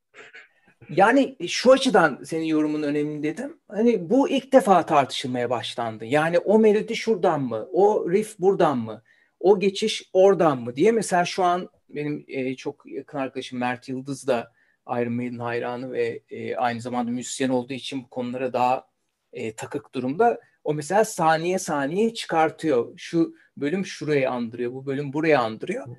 Yani 0.91 1.37
şu 1.49 1.73
açıdan 1.73 2.21
senin 2.25 2.45
yorumun 2.45 2.83
önemli 2.83 3.23
dedim. 3.23 3.61
Hani 3.69 4.11
bu 4.11 4.29
ilk 4.29 4.53
defa 4.53 4.87
tartışılmaya 4.87 5.51
başlandı. 5.51 6.05
Yani 6.05 6.39
o 6.39 6.59
melodi 6.59 6.97
şuradan 6.97 7.43
mı? 7.43 7.69
O 7.73 8.11
riff 8.11 8.39
buradan 8.39 8.79
mı? 8.79 9.03
O 9.41 9.61
geçiş 9.61 10.11
oradan 10.13 10.61
mı 10.61 10.77
diye 10.77 10.93
mesela 10.93 11.25
şu 11.25 11.45
an 11.45 11.69
benim 11.89 12.25
e, 12.29 12.57
çok 12.57 12.87
yakın 12.87 13.19
arkadaşım 13.19 13.59
Mert 13.59 13.89
Yıldız 13.89 14.27
da 14.27 14.53
Iron 14.89 15.13
Maiden 15.13 15.39
hayranı 15.39 15.93
ve 15.93 16.23
e, 16.31 16.57
aynı 16.57 16.81
zamanda 16.81 17.11
müzisyen 17.11 17.49
olduğu 17.49 17.73
için 17.73 18.03
bu 18.05 18.11
konulara 18.11 18.53
daha 18.53 18.87
e, 19.35 19.55
takık 19.55 19.95
durumda. 19.95 20.41
O 20.65 20.75
mesela 20.75 21.05
saniye 21.05 21.59
saniye 21.59 22.15
çıkartıyor. 22.15 22.93
Şu 22.97 23.35
bölüm 23.57 23.87
şuraya 23.87 24.31
andırıyor, 24.31 24.73
bu 24.73 24.87
bölüm 24.87 25.13
buraya 25.13 25.41
andırıyor. 25.41 25.97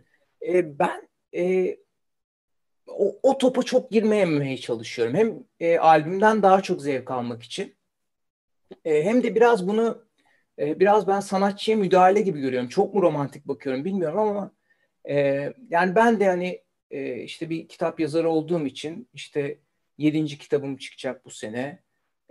E, 0.48 0.80
ben 0.80 1.08
e, 1.36 1.77
o, 2.88 3.20
o 3.24 3.38
topa 3.38 3.63
çok 3.63 3.92
girmemeye 3.92 4.58
çalışıyorum. 4.58 5.15
Hem 5.15 5.44
e, 5.60 5.77
albümden 5.77 6.44
daha 6.44 6.62
çok 6.62 6.82
zevk 6.82 7.12
almak 7.12 7.44
için 7.44 7.75
e, 8.86 9.04
hem 9.04 9.24
de 9.24 9.36
biraz 9.36 9.68
bunu 9.68 10.06
e, 10.60 10.80
biraz 10.80 11.08
ben 11.08 11.20
sanatçıya 11.20 11.77
müdahale 11.77 12.22
gibi 12.22 12.42
görüyorum. 12.42 12.70
Çok 12.70 12.94
mu 12.94 13.01
romantik 13.01 13.48
bakıyorum 13.48 13.86
bilmiyorum 13.86 14.20
ama 14.20 14.51
e, 15.10 15.15
yani 15.70 15.96
ben 15.96 16.20
de 16.20 16.27
hani 16.27 16.62
e, 16.92 17.15
işte 17.15 17.50
bir 17.50 17.68
kitap 17.68 18.00
yazarı 18.00 18.30
olduğum 18.30 18.65
için 18.65 19.10
işte 19.13 19.60
yedinci 19.98 20.38
kitabım 20.38 20.77
çıkacak 20.77 21.25
bu 21.25 21.30
sene. 21.30 21.80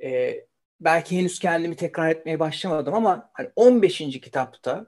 E, 0.02 0.40
belki 0.80 1.18
henüz 1.18 1.38
kendimi 1.38 1.76
tekrar 1.76 2.10
etmeye 2.10 2.40
başlamadım 2.40 2.94
ama 2.94 3.30
hani 3.32 3.50
15. 3.56 3.98
kitapta 3.98 4.86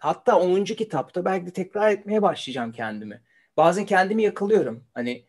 hatta 0.00 0.38
10. 0.40 0.64
kitapta 0.64 1.24
belki 1.24 1.46
de 1.46 1.50
tekrar 1.50 1.90
etmeye 1.90 2.22
başlayacağım 2.22 2.72
kendimi. 2.72 3.22
Bazen 3.56 3.86
kendimi 3.86 4.22
yakalıyorum. 4.22 4.84
Hani 4.94 5.24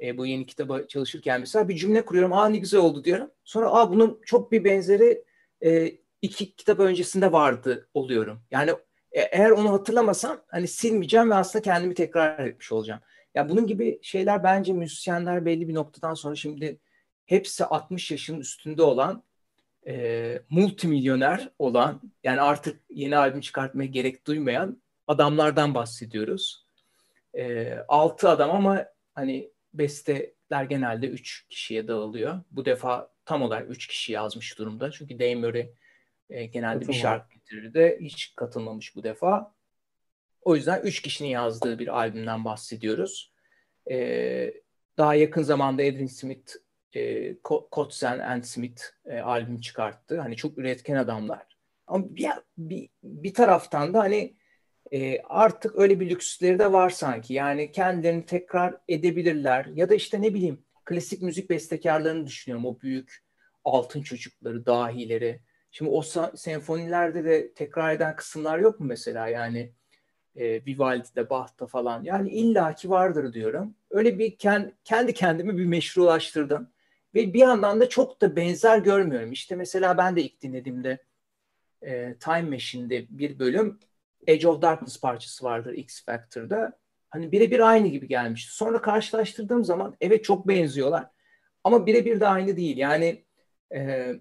e, 0.00 0.18
bu 0.18 0.26
yeni 0.26 0.46
kitaba 0.46 0.86
çalışırken 0.86 1.40
mesela 1.40 1.68
bir 1.68 1.76
cümle 1.76 2.04
kuruyorum. 2.04 2.32
Aa 2.32 2.48
ne 2.48 2.58
güzel 2.58 2.80
oldu 2.80 3.04
diyorum. 3.04 3.30
Sonra 3.44 3.70
aa 3.70 3.90
bunun 3.90 4.20
çok 4.26 4.52
bir 4.52 4.64
benzeri 4.64 5.24
e, 5.64 5.92
iki 6.22 6.56
kitap 6.56 6.80
öncesinde 6.80 7.32
vardı 7.32 7.88
oluyorum. 7.94 8.42
Yani 8.50 8.70
e, 9.12 9.20
eğer 9.20 9.50
onu 9.50 9.72
hatırlamasam 9.72 10.40
hani 10.48 10.68
silmeyeceğim 10.68 11.30
ve 11.30 11.34
aslında 11.34 11.62
kendimi 11.62 11.94
tekrar 11.94 12.38
etmiş 12.46 12.72
olacağım. 12.72 13.00
Ya 13.34 13.42
yani 13.42 13.50
bunun 13.50 13.66
gibi 13.66 13.98
şeyler 14.02 14.44
bence 14.44 14.72
müzisyenler 14.72 15.44
belli 15.44 15.68
bir 15.68 15.74
noktadan 15.74 16.14
sonra 16.14 16.34
şimdi 16.34 16.80
hepsi 17.30 17.64
60 17.64 18.10
yaşın 18.10 18.40
üstünde 18.40 18.82
olan 18.82 19.22
e, 19.86 20.42
multimilyoner 20.50 21.48
olan 21.58 22.00
yani 22.24 22.40
artık 22.40 22.80
yeni 22.90 23.16
albüm 23.16 23.40
çıkartmaya 23.40 23.86
gerek 23.86 24.26
duymayan 24.26 24.82
adamlardan 25.06 25.74
bahsediyoruz. 25.74 26.66
E, 27.34 27.74
6 27.88 28.28
adam 28.28 28.50
ama 28.50 28.86
hani 29.14 29.50
besteler 29.74 30.64
genelde 30.64 31.06
3 31.06 31.46
kişiye 31.48 31.88
dağılıyor. 31.88 32.40
Bu 32.50 32.64
defa 32.64 33.10
tam 33.24 33.42
olarak 33.42 33.70
3 33.70 33.86
kişi 33.86 34.12
yazmış 34.12 34.58
durumda. 34.58 34.90
Çünkü 34.90 35.18
Dave 35.18 35.34
Murray 35.34 35.70
e, 36.30 36.46
genelde 36.46 36.74
Katılma. 36.74 36.92
bir 36.92 36.98
şarkı 36.98 37.34
getirir 37.34 37.74
de 37.74 37.98
hiç 38.00 38.32
katılmamış 38.36 38.96
bu 38.96 39.02
defa. 39.02 39.54
O 40.42 40.56
yüzden 40.56 40.82
3 40.82 41.02
kişinin 41.02 41.28
yazdığı 41.28 41.78
bir 41.78 41.98
albümden 41.98 42.44
bahsediyoruz. 42.44 43.32
E, 43.90 44.54
daha 44.98 45.14
yakın 45.14 45.42
zamanda 45.42 45.82
Adrian 45.82 46.06
Smith 46.06 46.56
e, 46.94 47.34
Kotzen 47.42 48.18
and 48.18 48.42
Smith 48.42 48.82
e, 49.06 49.20
albüm 49.20 49.60
çıkarttı. 49.60 50.20
Hani 50.20 50.36
çok 50.36 50.58
üretken 50.58 50.96
adamlar. 50.96 51.46
Ama 51.86 52.16
bir, 52.16 52.28
bir, 52.58 52.88
bir 53.02 53.34
taraftan 53.34 53.94
da 53.94 53.98
hani 53.98 54.36
e, 54.92 55.20
artık 55.22 55.76
öyle 55.78 56.00
bir 56.00 56.10
lüksleri 56.10 56.58
de 56.58 56.72
var 56.72 56.90
sanki. 56.90 57.34
Yani 57.34 57.72
kendilerini 57.72 58.26
tekrar 58.26 58.76
edebilirler. 58.88 59.66
Ya 59.74 59.88
da 59.88 59.94
işte 59.94 60.22
ne 60.22 60.34
bileyim 60.34 60.64
klasik 60.84 61.22
müzik 61.22 61.50
bestekarlarını 61.50 62.26
düşünüyorum. 62.26 62.66
O 62.66 62.80
büyük 62.80 63.24
altın 63.64 64.02
çocukları, 64.02 64.66
dahileri. 64.66 65.40
Şimdi 65.70 65.90
o 65.90 66.02
senfonilerde 66.34 67.24
de 67.24 67.54
tekrar 67.54 67.94
eden 67.94 68.16
kısımlar 68.16 68.58
yok 68.58 68.80
mu 68.80 68.86
mesela? 68.86 69.28
Yani 69.28 69.72
e, 70.36 70.66
Vivaldi'de, 70.66 71.30
Bach'ta 71.30 71.66
falan. 71.66 72.04
Yani 72.04 72.30
illaki 72.30 72.90
vardır 72.90 73.32
diyorum. 73.32 73.74
Öyle 73.90 74.18
bir 74.18 74.36
kendi 74.84 75.14
kendimi 75.14 75.58
bir 75.58 75.66
meşrulaştırdım. 75.66 76.70
Ve 77.14 77.34
bir 77.34 77.38
yandan 77.38 77.80
da 77.80 77.88
çok 77.88 78.20
da 78.20 78.36
benzer 78.36 78.78
görmüyorum. 78.78 79.32
İşte 79.32 79.56
mesela 79.56 79.98
ben 79.98 80.16
de 80.16 80.22
ilk 80.22 80.42
dinlediğimde 80.42 80.98
e, 81.82 82.14
Time 82.18 82.50
Machine'de 82.50 83.06
bir 83.10 83.38
bölüm 83.38 83.78
Edge 84.26 84.48
of 84.48 84.62
Darkness 84.62 85.00
parçası 85.00 85.44
vardır 85.44 85.72
X 85.72 86.04
Factor'da. 86.04 86.78
Hani 87.10 87.32
birebir 87.32 87.60
aynı 87.60 87.88
gibi 87.88 88.08
gelmişti. 88.08 88.54
Sonra 88.54 88.82
karşılaştırdığım 88.82 89.64
zaman 89.64 89.96
evet 90.00 90.24
çok 90.24 90.48
benziyorlar. 90.48 91.06
Ama 91.64 91.86
birebir 91.86 92.20
de 92.20 92.26
aynı 92.26 92.56
değil. 92.56 92.76
Yani 92.76 93.24
e, 93.74 94.12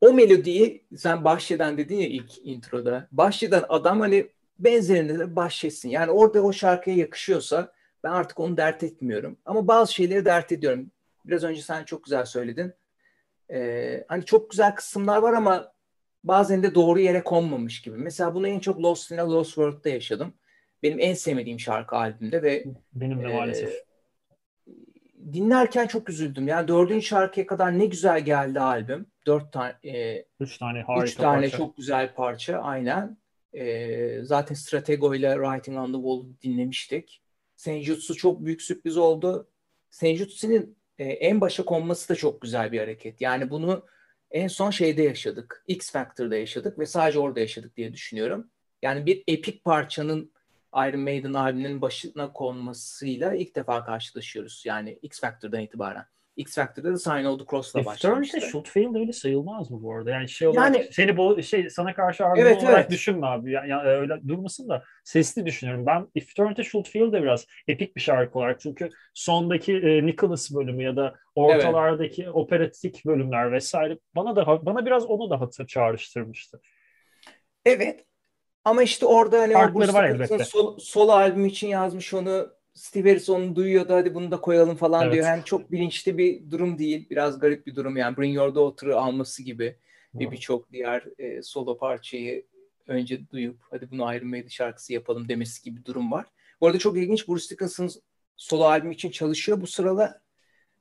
o 0.00 0.12
melodiyi 0.12 0.86
sen 0.96 1.24
bahşeden 1.24 1.78
dedin 1.78 1.96
ya 1.96 2.08
ilk 2.08 2.46
introda. 2.46 3.08
Bahşeden 3.12 3.64
adam 3.68 4.00
hani 4.00 4.28
benzerinde 4.58 5.18
de 5.18 5.36
bahşetsin. 5.36 5.88
Yani 5.88 6.10
orada 6.10 6.42
o 6.42 6.52
şarkıya 6.52 6.96
yakışıyorsa 6.96 7.72
ben 8.04 8.10
artık 8.10 8.40
onu 8.40 8.56
dert 8.56 8.82
etmiyorum. 8.82 9.38
Ama 9.44 9.68
bazı 9.68 9.94
şeyleri 9.94 10.24
dert 10.24 10.52
ediyorum. 10.52 10.90
Biraz 11.24 11.44
önce 11.44 11.62
sen 11.62 11.84
çok 11.84 12.04
güzel 12.04 12.24
söyledin. 12.24 12.72
Ee, 13.50 14.04
hani 14.08 14.24
çok 14.24 14.50
güzel 14.50 14.74
kısımlar 14.74 15.18
var 15.18 15.32
ama 15.32 15.72
bazen 16.24 16.62
de 16.62 16.74
doğru 16.74 17.00
yere 17.00 17.24
konmamış 17.24 17.82
gibi. 17.82 17.96
Mesela 17.96 18.34
bunu 18.34 18.48
en 18.48 18.58
çok 18.58 18.82
Lost 18.82 19.10
in 19.10 19.18
a 19.18 19.30
Lost 19.30 19.48
World'da 19.48 19.88
yaşadım. 19.88 20.34
Benim 20.82 21.00
en 21.00 21.14
sevmediğim 21.14 21.60
şarkı 21.60 21.96
albümde 21.96 22.42
ve 22.42 22.64
benim 22.92 23.22
de 23.22 23.26
maalesef. 23.26 23.72
E, 23.72 23.84
dinlerken 25.32 25.86
çok 25.86 26.08
üzüldüm. 26.08 26.48
Yani 26.48 26.68
dördüncü 26.68 27.06
şarkıya 27.06 27.46
kadar 27.46 27.78
ne 27.78 27.86
güzel 27.86 28.20
geldi 28.20 28.60
albüm. 28.60 29.06
Dört 29.26 29.52
tane, 29.52 29.74
e, 29.84 30.24
üç 30.40 30.58
tane 30.58 30.82
harika 30.82 31.04
üç 31.04 31.14
tane 31.14 31.40
parça. 31.40 31.56
çok 31.56 31.76
güzel 31.76 32.14
parça, 32.14 32.58
aynen. 32.58 33.18
E, 33.52 34.22
zaten 34.22 34.54
Stratego 34.54 35.14
ile 35.14 35.34
Writing 35.34 35.78
on 35.78 35.86
the 35.86 35.98
Wall 35.98 36.24
dinlemiştik. 36.42 37.22
Senjutsu 37.56 38.14
çok 38.14 38.44
büyük 38.44 38.62
sürpriz 38.62 38.96
oldu. 38.96 39.48
Senjutsu'nun 39.90 40.76
e, 40.98 41.04
en 41.04 41.40
başa 41.40 41.64
konması 41.64 42.08
da 42.08 42.14
çok 42.14 42.40
güzel 42.40 42.72
bir 42.72 42.78
hareket. 42.78 43.20
Yani 43.20 43.50
bunu 43.50 43.86
en 44.30 44.48
son 44.48 44.70
şeyde 44.70 45.02
yaşadık. 45.02 45.64
X 45.66 45.90
Factor'da 45.90 46.36
yaşadık 46.36 46.78
ve 46.78 46.86
sadece 46.86 47.18
orada 47.18 47.40
yaşadık 47.40 47.76
diye 47.76 47.92
düşünüyorum. 47.92 48.50
Yani 48.82 49.06
bir 49.06 49.24
epik 49.26 49.64
parçanın 49.64 50.32
Iron 50.74 51.00
Maiden 51.00 51.32
albümünün 51.32 51.82
başına 51.82 52.32
konmasıyla 52.32 53.34
ilk 53.34 53.56
defa 53.56 53.84
karşılaşıyoruz. 53.84 54.62
Yani 54.66 54.98
X 55.02 55.20
Factor'dan 55.20 55.60
itibaren. 55.60 56.04
X 56.38 56.54
Factor'da 56.54 56.92
da 56.92 56.98
Sign 56.98 57.24
of 57.24 57.38
the 57.38 57.44
Cross'la 57.50 57.84
başlamıştı. 57.84 58.36
Eternity 58.36 58.50
Should 58.50 58.66
Fail 58.66 58.96
öyle 58.96 59.12
sayılmaz 59.12 59.70
mı 59.70 59.82
bu 59.82 59.94
arada? 59.94 60.10
Yani 60.10 60.28
şey 60.28 60.48
olarak 60.48 60.76
yani, 60.76 60.88
seni 60.92 61.16
bu 61.16 61.42
şey 61.42 61.70
sana 61.70 61.94
karşı 61.94 62.24
argüman 62.26 62.50
evet, 62.50 62.62
olarak 62.62 62.80
evet. 62.80 62.90
düşünme 62.90 63.26
abi. 63.26 63.52
Yani, 63.52 63.70
yani 63.70 63.88
öyle 63.88 64.28
durmasın 64.28 64.68
da 64.68 64.84
sesli 65.04 65.46
düşünüyorum. 65.46 65.86
Ben 65.86 66.06
If 66.14 66.30
Eternity 66.30 66.62
Should 66.62 66.86
Fail 66.86 67.12
de 67.12 67.22
biraz 67.22 67.46
epik 67.68 67.96
bir 67.96 68.00
şarkı 68.00 68.38
olarak 68.38 68.60
çünkü 68.60 68.90
sondaki 69.14 69.72
e, 69.72 70.06
Nicholas 70.06 70.54
bölümü 70.54 70.82
ya 70.84 70.96
da 70.96 71.14
ortalardaki 71.34 72.22
evet. 72.22 72.34
operatik 72.34 73.06
bölümler 73.06 73.52
vesaire 73.52 73.98
bana 74.16 74.36
da 74.36 74.66
bana 74.66 74.86
biraz 74.86 75.06
onu 75.06 75.30
da 75.30 75.40
hatır 75.40 75.66
çağrıştırmıştı. 75.66 76.60
Evet. 77.64 78.04
Ama 78.64 78.82
işte 78.82 79.06
orada 79.06 79.40
hani 79.40 79.52
Farkları 79.52 79.92
var 79.92 80.04
elbette. 80.04 80.44
Sol, 80.44 80.78
solo 80.78 81.12
albüm 81.12 81.46
için 81.46 81.68
yazmış 81.68 82.14
onu 82.14 82.57
Steve 82.78 83.08
Harris 83.10 83.28
onu 83.28 83.56
duyuyor 83.56 83.88
da 83.88 83.96
hadi 83.96 84.14
bunu 84.14 84.30
da 84.30 84.40
koyalım 84.40 84.76
falan 84.76 85.02
Evet. 85.02 85.14
diyor. 85.14 85.26
Yani 85.26 85.44
çok 85.44 85.72
bilinçli 85.72 86.18
bir 86.18 86.50
durum 86.50 86.78
değil. 86.78 87.10
Biraz 87.10 87.38
garip 87.38 87.66
bir 87.66 87.74
durum 87.74 87.96
yani. 87.96 88.16
Bring 88.16 88.36
Your 88.36 88.54
Daughter'ı 88.54 88.98
alması 88.98 89.42
gibi 89.42 89.76
ve 90.14 90.30
birçok 90.30 90.72
diğer 90.72 91.04
e, 91.18 91.42
solo 91.42 91.78
parçayı 91.78 92.44
önce 92.86 93.30
duyup 93.30 93.58
hadi 93.70 93.90
bunu 93.90 94.14
Iron 94.14 94.28
Maiden 94.28 94.48
şarkısı 94.48 94.92
yapalım 94.92 95.28
demesi 95.28 95.62
gibi 95.62 95.80
bir 95.80 95.84
durum 95.84 96.12
var. 96.12 96.26
Bu 96.60 96.66
arada 96.66 96.78
çok 96.78 96.96
ilginç 96.96 97.28
Bruce 97.28 97.48
Dickinson 97.50 97.90
solo 98.36 98.64
albüm 98.64 98.90
için 98.90 99.10
çalışıyor 99.10 99.60
bu 99.60 99.66
sırada. 99.66 100.20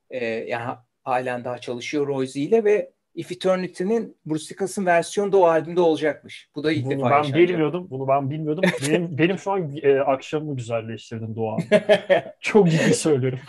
E, 0.09 0.25
yani 0.25 0.77
halen 1.03 1.43
daha 1.43 1.57
çalışıyor 1.57 2.07
Royce 2.07 2.39
ile 2.39 2.63
ve 2.63 2.91
If 3.17 3.31
Eternity'nin 3.31 4.17
Bruce 4.25 4.50
Dickinson 4.50 4.86
versiyonu 4.86 5.31
da 5.31 5.38
o 5.38 5.45
albümde 5.45 5.81
olacakmış. 5.81 6.50
Bu 6.55 6.63
da 6.63 6.71
ilk 6.71 6.86
Bunu 6.86 6.91
defa 6.91 7.09
ben 7.09 7.17
yaşanacak. 7.17 7.50
bilmiyordum. 7.50 7.88
Bunu 7.89 8.07
ben 8.07 8.29
bilmiyordum. 8.29 8.63
Benim 8.89 9.17
benim 9.17 9.38
şu 9.38 9.51
an 9.51 9.75
e, 9.81 10.00
akşamımı 10.00 10.55
güzelleştirdin 10.55 11.36
Doğan. 11.36 11.59
Çok 12.39 12.69
ciddi 12.71 12.93
söylüyorum. 12.93 13.39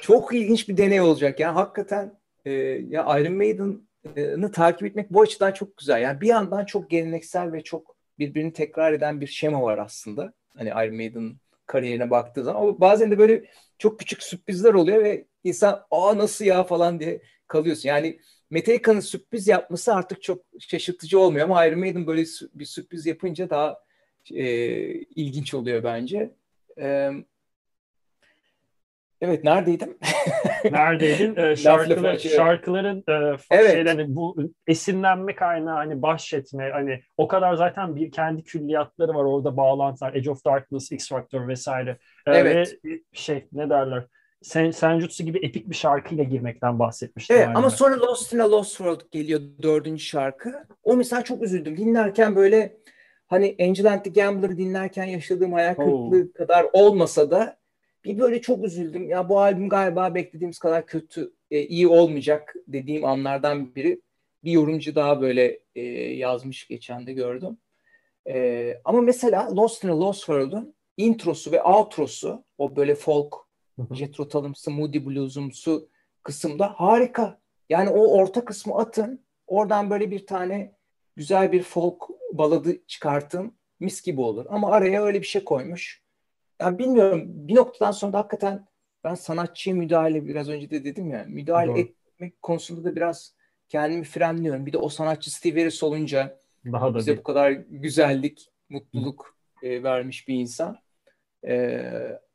Çok 0.00 0.34
ilginç 0.34 0.68
bir 0.68 0.76
deney 0.76 1.00
olacak. 1.00 1.40
Yani 1.40 1.54
hakikaten 1.54 2.18
e, 2.44 2.52
ya 2.88 3.18
Iron 3.18 3.32
Maiden'ı 3.32 4.52
takip 4.52 4.88
etmek 4.88 5.10
bu 5.10 5.20
açıdan 5.20 5.52
çok 5.52 5.76
güzel. 5.76 6.02
Yani 6.02 6.20
bir 6.20 6.28
yandan 6.28 6.64
çok 6.64 6.90
geleneksel 6.90 7.52
ve 7.52 7.62
çok 7.62 7.96
birbirini 8.18 8.52
tekrar 8.52 8.92
eden 8.92 9.20
bir 9.20 9.26
şema 9.26 9.62
var 9.62 9.78
aslında. 9.78 10.32
Hani 10.56 10.68
Iron 10.68 10.96
Maiden 10.96 11.36
kariyerine 11.66 12.10
baktığı 12.10 12.44
zaman. 12.44 12.62
Ama 12.62 12.80
bazen 12.80 13.10
de 13.10 13.18
böyle 13.18 13.44
çok 13.78 13.98
küçük 13.98 14.22
sürprizler 14.22 14.74
oluyor 14.74 15.04
ve 15.04 15.24
insan 15.44 15.82
aa 15.90 16.18
nasıl 16.18 16.44
ya 16.44 16.64
falan 16.64 17.00
diye 17.00 17.22
kalıyorsun. 17.48 17.88
Yani 17.88 18.18
Metallica'nın 18.50 19.00
sürpriz 19.00 19.48
yapması 19.48 19.94
artık 19.94 20.22
çok 20.22 20.44
şaşırtıcı 20.60 21.18
olmuyor 21.20 21.44
ama 21.44 21.66
Iron 21.66 21.78
Maiden 21.78 22.06
böyle 22.06 22.24
bir 22.54 22.64
sürpriz 22.64 23.06
yapınca 23.06 23.50
daha 23.50 23.78
e, 24.32 24.44
ilginç 24.94 25.54
oluyor 25.54 25.84
bence. 25.84 26.34
E, 26.80 27.10
evet 29.20 29.44
neredeydim? 29.44 29.98
Neredeydin? 30.70 31.36
Ee, 31.36 31.50
Laf 31.50 31.58
şarkılar, 31.58 31.96
lafı 31.96 32.08
açıyor. 32.08 32.36
şarkıların 32.36 33.04
e, 33.08 33.36
Evet. 33.50 33.72
şeyden, 33.72 34.16
bu 34.16 34.36
esinlenme 34.66 35.34
kaynağı 35.34 35.74
hani 35.74 36.02
bahşetme 36.02 36.70
hani 36.72 37.00
o 37.16 37.28
kadar 37.28 37.54
zaten 37.54 37.96
bir 37.96 38.10
kendi 38.10 38.44
külliyatları 38.44 39.14
var 39.14 39.24
orada 39.24 39.56
bağlantılar 39.56 40.14
Edge 40.14 40.30
of 40.30 40.44
Darkness, 40.44 40.92
X 40.92 41.08
Factor 41.08 41.48
vesaire. 41.48 41.90
Ee, 42.26 42.32
Evet. 42.32 42.78
Ve 42.84 43.00
şey 43.12 43.46
ne 43.52 43.70
derler? 43.70 44.04
Sen, 44.44 44.70
Senjutsu 44.70 45.24
gibi 45.24 45.38
epik 45.38 45.70
bir 45.70 45.74
şarkıyla 45.74 46.24
girmekten 46.24 46.78
bahsetmiştim. 46.78 47.36
Evet 47.36 47.48
aynı. 47.48 47.58
ama 47.58 47.70
sonra 47.70 48.00
Lost 48.00 48.32
in 48.32 48.38
a 48.38 48.50
Lost 48.50 48.70
World 48.70 49.00
geliyor 49.10 49.40
dördüncü 49.62 50.04
şarkı. 50.04 50.52
O 50.82 50.96
mesela 50.96 51.24
çok 51.24 51.42
üzüldüm. 51.42 51.76
Dinlerken 51.76 52.36
böyle 52.36 52.76
hani 53.26 53.56
Angel 53.60 53.92
and 53.92 54.02
the 54.02 54.10
Gambler'ı 54.10 54.58
dinlerken 54.58 55.04
yaşadığım 55.04 55.52
hayal 55.52 55.74
kırıklığı 55.74 56.32
kadar 56.32 56.66
olmasa 56.72 57.30
da 57.30 57.56
bir 58.04 58.18
böyle 58.18 58.40
çok 58.40 58.64
üzüldüm. 58.64 59.08
Ya 59.08 59.28
bu 59.28 59.40
albüm 59.40 59.68
galiba 59.68 60.14
beklediğimiz 60.14 60.58
kadar 60.58 60.86
kötü, 60.86 61.32
e, 61.50 61.60
iyi 61.60 61.88
olmayacak 61.88 62.54
dediğim 62.68 63.04
anlardan 63.04 63.74
biri. 63.74 64.00
Bir 64.44 64.52
yorumcu 64.52 64.94
daha 64.94 65.20
böyle 65.20 65.58
e, 65.74 65.82
yazmış 66.14 66.68
geçen 66.68 67.06
de 67.06 67.12
gördüm. 67.12 67.58
E, 68.28 68.74
ama 68.84 69.00
mesela 69.00 69.56
Lost 69.56 69.84
in 69.84 69.88
a 69.88 70.00
Lost 70.00 70.18
World'un 70.18 70.74
introsu 70.96 71.52
ve 71.52 71.62
outrosu 71.62 72.44
o 72.58 72.76
böyle 72.76 72.94
folk 72.94 73.43
Jethro 73.92 74.28
Tull'ımsı, 74.28 74.70
Moody 74.70 75.06
Blues'umsu 75.06 75.88
kısımda 76.22 76.66
harika. 76.66 77.40
Yani 77.68 77.90
o 77.90 78.18
orta 78.18 78.44
kısmı 78.44 78.78
atın. 78.78 79.24
Oradan 79.46 79.90
böyle 79.90 80.10
bir 80.10 80.26
tane 80.26 80.76
güzel 81.16 81.52
bir 81.52 81.62
folk 81.62 82.08
baladı 82.32 82.86
çıkartın. 82.86 83.56
Mis 83.80 84.02
gibi 84.02 84.20
olur. 84.20 84.46
Ama 84.48 84.70
araya 84.70 85.02
öyle 85.02 85.20
bir 85.20 85.26
şey 85.26 85.44
koymuş. 85.44 86.02
Yani 86.60 86.78
bilmiyorum. 86.78 87.22
Bir 87.26 87.54
noktadan 87.54 87.90
sonra 87.90 88.12
da 88.12 88.18
hakikaten 88.18 88.66
ben 89.04 89.14
sanatçıya 89.14 89.76
müdahale 89.76 90.26
biraz 90.26 90.48
önce 90.48 90.70
de 90.70 90.84
dedim 90.84 91.10
ya. 91.10 91.24
Müdahale 91.28 91.68
Doğru. 91.68 91.78
etmek 91.78 92.42
konusunda 92.42 92.84
da 92.84 92.96
biraz 92.96 93.34
kendimi 93.68 94.04
frenliyorum. 94.04 94.66
Bir 94.66 94.72
de 94.72 94.78
o 94.78 94.88
sanatçı 94.88 95.34
Steve 95.34 95.60
Harris 95.60 95.82
olunca 95.82 96.38
Daha 96.72 96.94
da 96.94 96.98
bize 96.98 97.12
bir. 97.12 97.18
bu 97.18 97.22
kadar 97.22 97.50
güzellik, 97.50 98.50
mutluluk 98.68 99.36
e, 99.62 99.82
vermiş 99.82 100.28
bir 100.28 100.34
insan. 100.34 100.78
E, 101.46 101.82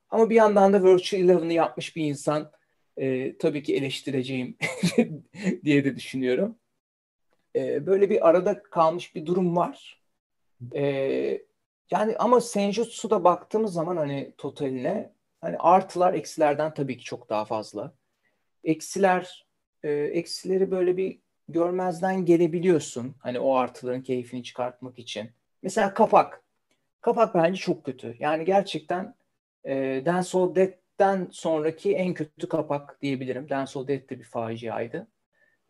ama 0.10 0.30
bir 0.30 0.36
yandan 0.36 0.74
da 0.74 0.84
Virtual 0.84 1.22
Eleven'ı 1.22 1.54
yapmış 1.54 1.96
bir 1.96 2.06
insan 2.06 2.52
e, 2.98 3.38
tabii 3.38 3.64
ki 3.64 3.76
eleştireceğim 3.76 4.58
diye 5.64 5.86
de 5.86 5.96
düşünüyorum. 5.96 6.56
E, 7.56 7.86
böyle 7.86 8.10
bir 8.10 8.30
arada 8.30 8.64
kalmış 8.64 9.16
bir 9.16 9.26
durum 9.26 9.56
var. 9.56 10.02
E, 10.76 10.84
yani 11.92 12.16
ama 12.20 12.42
Senjutsu'da 12.42 13.24
baktığımız 13.24 13.74
zaman 13.74 13.98
hani 13.98 14.34
totaline 14.38 15.14
hani 15.42 15.58
artılar 15.58 16.14
eksilerden 16.14 16.74
tabii 16.74 16.98
ki 16.98 17.04
çok 17.04 17.30
daha 17.30 17.46
fazla. 17.46 17.94
Eksiler 18.64 19.48
e, 19.84 19.92
eksileri 19.92 20.72
böyle 20.72 20.98
bir 20.98 21.20
görmezden 21.48 22.26
gelebiliyorsun. 22.26 23.16
Hani 23.20 23.40
o 23.40 23.56
artıların 23.56 24.02
keyfini 24.02 24.44
çıkartmak 24.44 25.00
için. 25.00 25.32
Mesela 25.64 25.94
kapak. 25.94 26.44
Kapak 27.02 27.36
bence 27.36 27.62
çok 27.62 27.86
kötü. 27.86 28.16
Yani 28.20 28.46
gerçekten 28.46 29.16
e, 29.70 30.06
Dance 30.06 30.38
of 30.38 30.56
Death'ten 30.56 31.28
sonraki 31.32 31.96
en 31.96 32.14
kötü 32.14 32.50
kapak 32.50 33.02
diyebilirim. 33.02 33.50
Dance 33.50 33.80
of 33.80 33.88
Death 33.88 34.10
de 34.10 34.20
bir 34.20 34.24
faciaydı. 34.24 35.08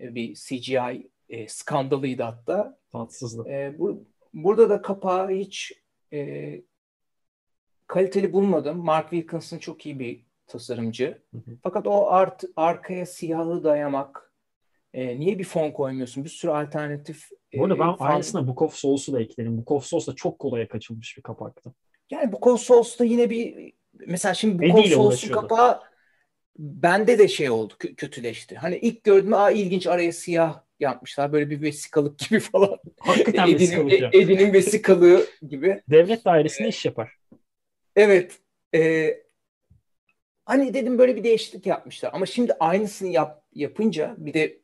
E, 0.02 0.16
bir 0.16 0.36
CGI 0.36 1.12
e, 1.30 1.48
skandalıydı 1.48 2.24
hatta. 2.24 2.78
Tatsızdı. 2.92 3.50
E, 3.50 3.80
bu, 3.80 4.06
burada 4.34 4.70
da 4.70 4.82
kapağı 4.82 5.30
hiç 5.30 5.74
e, 6.14 6.62
kaliteli 7.88 8.34
bulmadım. 8.34 8.78
Mark 8.78 9.10
Wilkinson 9.10 9.58
çok 9.58 9.86
iyi 9.86 10.00
bir 10.00 10.26
tasarımcı. 10.48 11.22
Hı 11.32 11.38
hı. 11.38 11.58
Fakat 11.64 11.88
o 11.88 12.08
art, 12.08 12.44
arkaya 12.56 13.06
siyahı 13.06 13.64
dayamak 13.64 14.34
e, 14.94 15.20
niye 15.20 15.40
bir 15.40 15.44
fon 15.44 15.72
koymuyorsun? 15.72 16.24
Bir 16.24 16.30
sürü 16.30 16.52
alternatif 16.52 17.30
Bu 17.58 17.64
arada 17.64 17.76
e, 17.76 17.80
ben 17.80 17.96
fan- 17.96 18.08
aynısına 18.08 18.48
Book 18.48 18.62
of 18.62 18.76
Souls'u 18.76 19.14
da 19.14 19.22
eklerim. 19.22 19.58
Book 19.58 19.72
of 19.72 19.86
Souls 19.86 20.08
da 20.08 20.16
çok 20.16 20.40
kolaya 20.40 20.68
kaçılmış 20.68 21.18
bir 21.18 21.24
kapaktı. 21.24 21.74
Yani 22.12 22.32
bu 22.32 22.58
Souls'ta 22.58 23.06
yine 23.06 23.30
bir 23.30 23.74
mesela 24.08 24.34
şimdi 24.34 24.70
bu 24.70 24.84
Souls'un 24.84 25.06
uğraşıyordu. 25.08 25.42
kapağı 25.42 25.82
bende 26.58 27.20
de 27.20 27.28
şey 27.28 27.50
oldu 27.50 27.74
kö- 27.80 27.96
kötüleşti. 27.96 28.56
Hani 28.56 28.78
ilk 28.78 29.04
gördüm 29.04 29.34
aa 29.34 29.52
ilginç 29.52 29.88
araya 29.88 30.12
siyah 30.12 30.62
yapmışlar 30.80 31.34
böyle 31.34 31.50
bir 31.50 31.62
vesikalık 31.62 32.20
gibi 32.30 32.40
falan. 32.40 32.78
Hakikaten 33.00 33.54
vesikalık 33.54 34.02
ya. 34.02 34.10
Eddie'nin 34.14 34.54
vesikalığı 34.54 35.26
gibi. 35.50 35.82
Devlet 35.90 36.26
dairesinde 36.26 36.68
iş 36.68 36.86
yapar. 36.86 37.16
Evet. 37.96 38.40
e, 38.76 39.10
hani 40.46 40.74
dedim 40.74 40.98
böyle 40.98 41.16
bir 41.16 41.24
değişiklik 41.24 41.66
yapmışlar. 41.66 42.10
Ama 42.14 42.26
şimdi 42.26 42.54
aynısını 42.60 43.10
yap, 43.10 43.44
yapınca 43.54 44.16
bir 44.18 44.34
de 44.34 44.60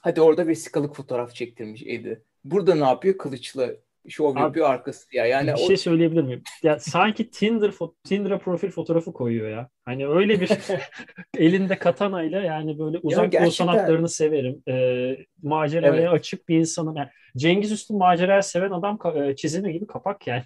hadi 0.00 0.20
orada 0.20 0.46
vesikalık 0.46 0.96
fotoğraf 0.96 1.34
çektirmiş 1.34 1.82
Eddie. 1.86 2.22
Burada 2.44 2.74
ne 2.74 2.84
yapıyor? 2.84 3.18
Kılıçla 3.18 3.70
şov 4.08 4.32
Abi, 4.32 4.40
yapıyor 4.40 4.70
arkası 4.70 5.16
ya. 5.16 5.26
Yani 5.26 5.48
bir 5.48 5.52
o 5.52 5.56
şey 5.66 5.76
söyleyebilir 5.76 6.22
miyim? 6.22 6.42
Ya 6.62 6.78
sanki 6.78 7.30
Tinder 7.30 7.72
Tinder'a 8.04 8.38
profil 8.38 8.70
fotoğrafı 8.70 9.12
koyuyor 9.12 9.48
ya. 9.50 9.68
Hani 9.84 10.08
öyle 10.08 10.40
bir 10.40 10.50
elinde 11.38 11.78
katanayla 11.78 12.40
yani 12.40 12.78
böyle 12.78 12.98
uzak 12.98 13.24
doğu 13.24 13.30
gerçekten- 13.30 13.66
sanatlarını 13.66 14.08
severim. 14.08 14.62
Ee, 14.68 15.16
maceraya 15.42 15.94
Evet. 15.94 16.08
açık 16.12 16.48
bir 16.48 16.58
insanım. 16.58 16.96
Yani 16.96 17.08
Cengiz 17.36 17.72
Üstün 17.72 17.98
maceraya 17.98 18.42
seven 18.42 18.70
adam 18.70 18.98
e, 19.16 19.36
çizimi 19.36 19.72
gibi 19.72 19.86
kapak 19.86 20.26
yani. 20.26 20.44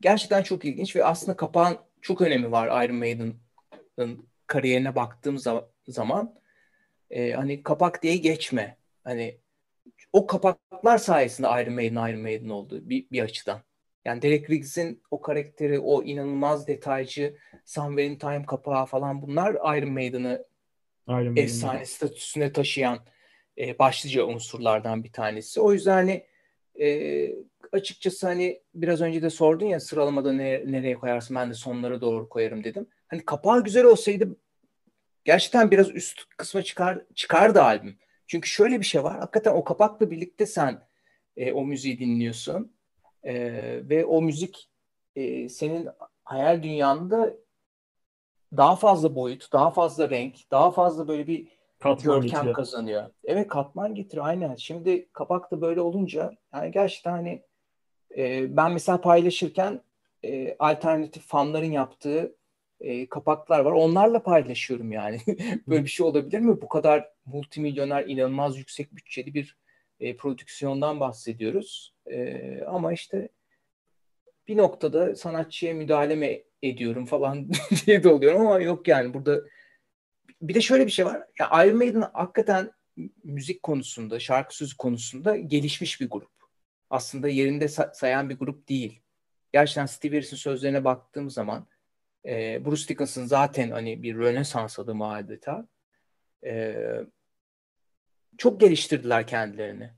gerçekten 0.00 0.42
çok 0.42 0.64
ilginç 0.64 0.96
ve 0.96 1.04
aslında 1.04 1.36
kapağın 1.36 1.76
çok 2.02 2.20
önemi 2.20 2.52
var 2.52 2.84
Iron 2.84 2.96
Maiden'ın 2.96 4.28
kariyerine 4.46 4.96
baktığım 4.96 5.36
za- 5.36 5.64
zaman. 5.88 6.34
Ee, 7.10 7.32
hani 7.32 7.62
kapak 7.62 8.02
diye 8.02 8.16
geçme. 8.16 8.76
Hani 9.04 9.38
o 10.12 10.26
kapaklar 10.26 10.98
sayesinde 10.98 11.46
Iron 11.62 11.74
Maiden 11.74 12.08
Iron 12.10 12.20
Maiden 12.20 12.48
oldu 12.48 12.80
bir, 12.82 13.10
bir 13.12 13.22
açıdan. 13.22 13.60
Yani 14.04 14.22
Derek 14.22 14.50
Riggs'in 14.50 15.02
o 15.10 15.20
karakteri, 15.20 15.78
o 15.78 16.02
inanılmaz 16.02 16.68
detaycı 16.68 17.36
Somewhere 17.64 18.06
in 18.06 18.18
Time 18.18 18.46
kapağı 18.46 18.86
falan 18.86 19.22
bunlar 19.22 19.78
Iron 19.78 19.92
Maiden'ı 19.92 20.46
Iron 21.08 21.36
efsane 21.36 21.84
statüsüne 21.84 22.52
taşıyan 22.52 22.98
e, 23.58 23.78
başlıca 23.78 24.24
unsurlardan 24.24 25.04
bir 25.04 25.12
tanesi. 25.12 25.60
O 25.60 25.72
yüzden 25.72 25.92
hani 25.92 26.26
e, 26.80 27.28
açıkçası 27.72 28.26
hani 28.26 28.62
biraz 28.74 29.00
önce 29.00 29.22
de 29.22 29.30
sordun 29.30 29.66
ya 29.66 29.80
sıralamada 29.80 30.32
ne- 30.32 30.72
nereye 30.72 30.94
koyarsın 30.94 31.36
ben 31.36 31.50
de 31.50 31.54
sonlara 31.54 32.00
doğru 32.00 32.28
koyarım 32.28 32.64
dedim. 32.64 32.86
Hani 33.08 33.24
kapağı 33.24 33.64
güzel 33.64 33.84
olsaydı 33.84 34.36
gerçekten 35.24 35.70
biraz 35.70 35.90
üst 35.90 36.20
kısma 36.36 36.62
çıkar 36.62 37.02
çıkardı 37.14 37.62
albüm. 37.62 37.98
Çünkü 38.26 38.48
şöyle 38.48 38.80
bir 38.80 38.84
şey 38.84 39.04
var. 39.04 39.18
Hakikaten 39.18 39.52
o 39.52 39.64
kapakla 39.64 40.10
birlikte 40.10 40.46
sen 40.46 40.82
e, 41.36 41.52
o 41.52 41.64
müziği 41.64 41.98
dinliyorsun. 41.98 42.72
E, 43.22 43.34
ve 43.88 44.04
o 44.04 44.22
müzik 44.22 44.70
e, 45.16 45.48
senin 45.48 45.88
hayal 46.24 46.62
dünyanda 46.62 47.34
daha 48.56 48.76
fazla 48.76 49.14
boyut, 49.14 49.52
daha 49.52 49.70
fazla 49.70 50.10
renk, 50.10 50.50
daha 50.50 50.70
fazla 50.70 51.08
böyle 51.08 51.26
bir 51.26 51.48
Katman 51.78 52.14
görkem 52.14 52.22
getiriyor. 52.28 52.54
kazanıyor. 52.54 53.10
Evet 53.24 53.48
katman 53.48 53.94
getiriyor 53.94 54.26
aynen. 54.26 54.54
Şimdi 54.54 55.08
kapak 55.12 55.50
da 55.50 55.60
böyle 55.60 55.80
olunca 55.80 56.32
yani 56.54 56.70
gerçekten 56.70 57.10
hani 57.10 57.42
e, 58.16 58.56
ben 58.56 58.72
mesela 58.72 59.00
paylaşırken 59.00 59.80
e, 60.24 60.56
alternatif 60.58 61.26
fanların 61.26 61.72
yaptığı 61.72 62.36
e, 62.80 63.08
kapaklar 63.08 63.60
var. 63.60 63.72
Onlarla 63.72 64.22
paylaşıyorum 64.22 64.92
yani. 64.92 65.20
Böyle 65.68 65.84
bir 65.84 65.90
şey 65.90 66.06
olabilir 66.06 66.38
mi? 66.38 66.62
Bu 66.62 66.68
kadar 66.68 67.13
multimilyoner, 67.26 68.04
inanılmaz 68.06 68.58
yüksek 68.58 68.96
bütçeli 68.96 69.34
bir 69.34 69.56
e, 70.00 70.16
prodüksiyondan 70.16 71.00
bahsediyoruz. 71.00 71.94
E, 72.10 72.60
ama 72.66 72.92
işte 72.92 73.28
bir 74.48 74.56
noktada 74.56 75.16
sanatçıya 75.16 75.74
müdahale 75.74 76.16
mi 76.16 76.42
ediyorum 76.62 77.06
falan 77.06 77.50
diye 77.86 78.02
de 78.02 78.08
oluyorum 78.08 78.40
ama 78.40 78.60
yok 78.60 78.88
yani 78.88 79.14
burada 79.14 79.40
bir 80.42 80.54
de 80.54 80.60
şöyle 80.60 80.86
bir 80.86 80.90
şey 80.90 81.06
var. 81.06 81.22
Ya 81.38 81.64
Iron 81.64 81.76
Maiden 81.76 82.04
hakikaten 82.12 82.70
müzik 83.24 83.62
konusunda, 83.62 84.20
şarkı 84.20 84.56
sözü 84.56 84.76
konusunda 84.76 85.36
gelişmiş 85.36 86.00
bir 86.00 86.10
grup. 86.10 86.30
Aslında 86.90 87.28
yerinde 87.28 87.68
sayan 87.68 88.30
bir 88.30 88.38
grup 88.38 88.68
değil. 88.68 89.00
Gerçekten 89.52 89.86
Steve 89.86 90.16
Harris'in 90.16 90.36
sözlerine 90.36 90.84
baktığım 90.84 91.30
zaman 91.30 91.66
e, 92.26 92.64
Bruce 92.64 92.88
Dickinson 92.88 93.24
zaten 93.24 93.70
hani 93.70 94.02
bir 94.02 94.16
Rönesans 94.16 94.78
adamı 94.78 95.12
adeta. 95.12 95.68
E, 96.44 96.76
çok 98.38 98.60
geliştirdiler 98.60 99.26
kendilerini. 99.26 99.90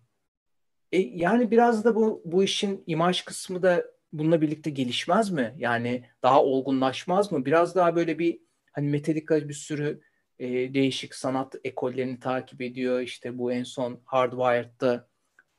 E, 0.92 0.98
yani 0.98 1.50
biraz 1.50 1.84
da 1.84 1.94
bu 1.94 2.22
bu 2.24 2.44
işin 2.44 2.84
imaj 2.86 3.22
kısmı 3.22 3.62
da 3.62 3.84
bununla 4.12 4.40
birlikte 4.40 4.70
gelişmez 4.70 5.30
mi? 5.30 5.54
Yani 5.58 6.04
daha 6.22 6.44
olgunlaşmaz 6.44 7.32
mı? 7.32 7.44
Biraz 7.44 7.74
daha 7.74 7.96
böyle 7.96 8.18
bir 8.18 8.40
hani 8.72 8.88
Metallica 8.88 9.48
bir 9.48 9.54
sürü 9.54 10.00
e, 10.38 10.74
değişik 10.74 11.14
sanat 11.14 11.54
ekollerini 11.64 12.20
takip 12.20 12.62
ediyor. 12.62 13.00
İşte 13.00 13.38
bu 13.38 13.52
en 13.52 13.62
son 13.62 14.00
Hardwired'da 14.04 15.08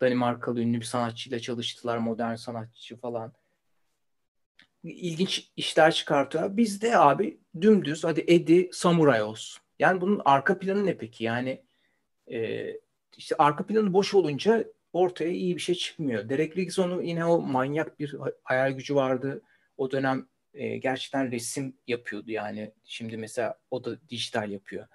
Danimarkalı 0.02 0.62
ünlü 0.62 0.80
bir 0.80 0.86
sanatçıyla 0.86 1.40
çalıştılar. 1.40 1.98
Modern 1.98 2.36
sanatçı 2.36 2.98
falan. 2.98 3.34
İlginç 4.84 5.52
işler 5.56 5.92
çıkartıyor. 5.92 6.58
Bizde 6.58 6.98
abi 6.98 7.40
dümdüz 7.62 8.04
hadi 8.04 8.26
Eddie 8.28 8.70
Samuray 8.74 9.22
olsun. 9.22 9.67
Yani 9.80 10.02
bunun 10.02 10.22
arka 10.26 10.60
planı 10.60 10.86
ne 10.86 10.98
peki? 10.98 11.24
Yani 11.24 11.62
e, 12.32 12.68
işte 13.18 13.36
arka 13.38 13.66
planı 13.66 13.94
boş 13.94 14.14
olunca 14.14 14.66
ortaya 14.94 15.32
iyi 15.32 15.56
bir 15.56 15.62
şey 15.62 15.76
çıkmıyor. 15.76 16.30
Derek 16.30 16.58
Riggson'un 16.58 17.02
yine 17.02 17.26
o 17.26 17.42
manyak 17.42 18.00
bir 18.00 18.16
hayal 18.44 18.72
gücü 18.72 18.96
vardı. 18.96 19.42
O 19.78 19.92
dönem 19.92 20.28
e, 20.54 20.78
gerçekten 20.78 21.32
resim 21.32 21.78
yapıyordu 21.88 22.32
yani. 22.32 22.72
Şimdi 22.84 23.18
mesela 23.18 23.60
o 23.72 23.84
da 23.84 24.10
dijital 24.10 24.52
yapıyor. 24.52 24.88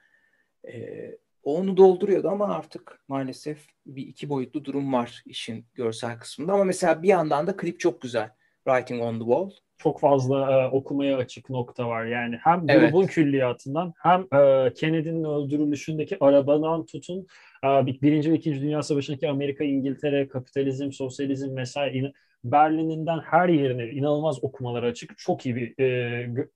E, 0.69 1.11
onu 1.43 1.77
dolduruyordu 1.77 2.29
ama 2.29 2.55
artık 2.55 2.99
maalesef 3.09 3.67
bir 3.87 4.07
iki 4.07 4.29
boyutlu 4.29 4.65
durum 4.65 4.93
var 4.93 5.23
işin 5.27 5.67
görsel 5.75 6.19
kısmında. 6.19 6.53
Ama 6.53 6.65
mesela 6.65 7.03
bir 7.03 7.09
yandan 7.09 7.47
da 7.47 7.57
klip 7.57 7.81
çok 7.81 8.03
güzel. 8.03 8.31
Writing 8.65 9.03
on 9.03 9.19
the 9.19 9.25
Wall. 9.25 9.51
Çok 9.83 10.01
fazla 10.01 10.53
e, 10.53 10.69
okumaya 10.69 11.17
açık 11.17 11.51
nokta 11.51 11.89
var. 11.89 12.05
Yani 12.05 12.39
hem 12.43 12.67
grubun 12.67 13.03
evet. 13.03 13.11
külliyatından 13.11 13.95
hem 13.99 14.21
e, 14.21 14.73
Kennedy'nin 14.75 15.25
öldürülüşündeki 15.25 16.17
arabadan 16.21 16.87
tutun 16.87 17.27
e, 17.65 17.69
Birinci 17.87 18.33
ve 18.33 18.37
İkinci 18.37 18.61
Dünya 18.61 18.83
Savaşı'ndaki 18.83 19.29
Amerika, 19.29 19.65
İngiltere, 19.65 20.29
kapitalizm, 20.29 20.93
sosyalizm 20.93 21.57
vesaire 21.57 22.13
Berlin'inden 22.45 23.19
her 23.19 23.49
yerine 23.49 23.91
inanılmaz 23.91 24.45
okumalar 24.45 24.83
açık. 24.83 25.19
Çok 25.19 25.47
iyi 25.47 25.57
bir 25.57 25.83
e, 25.83 26.47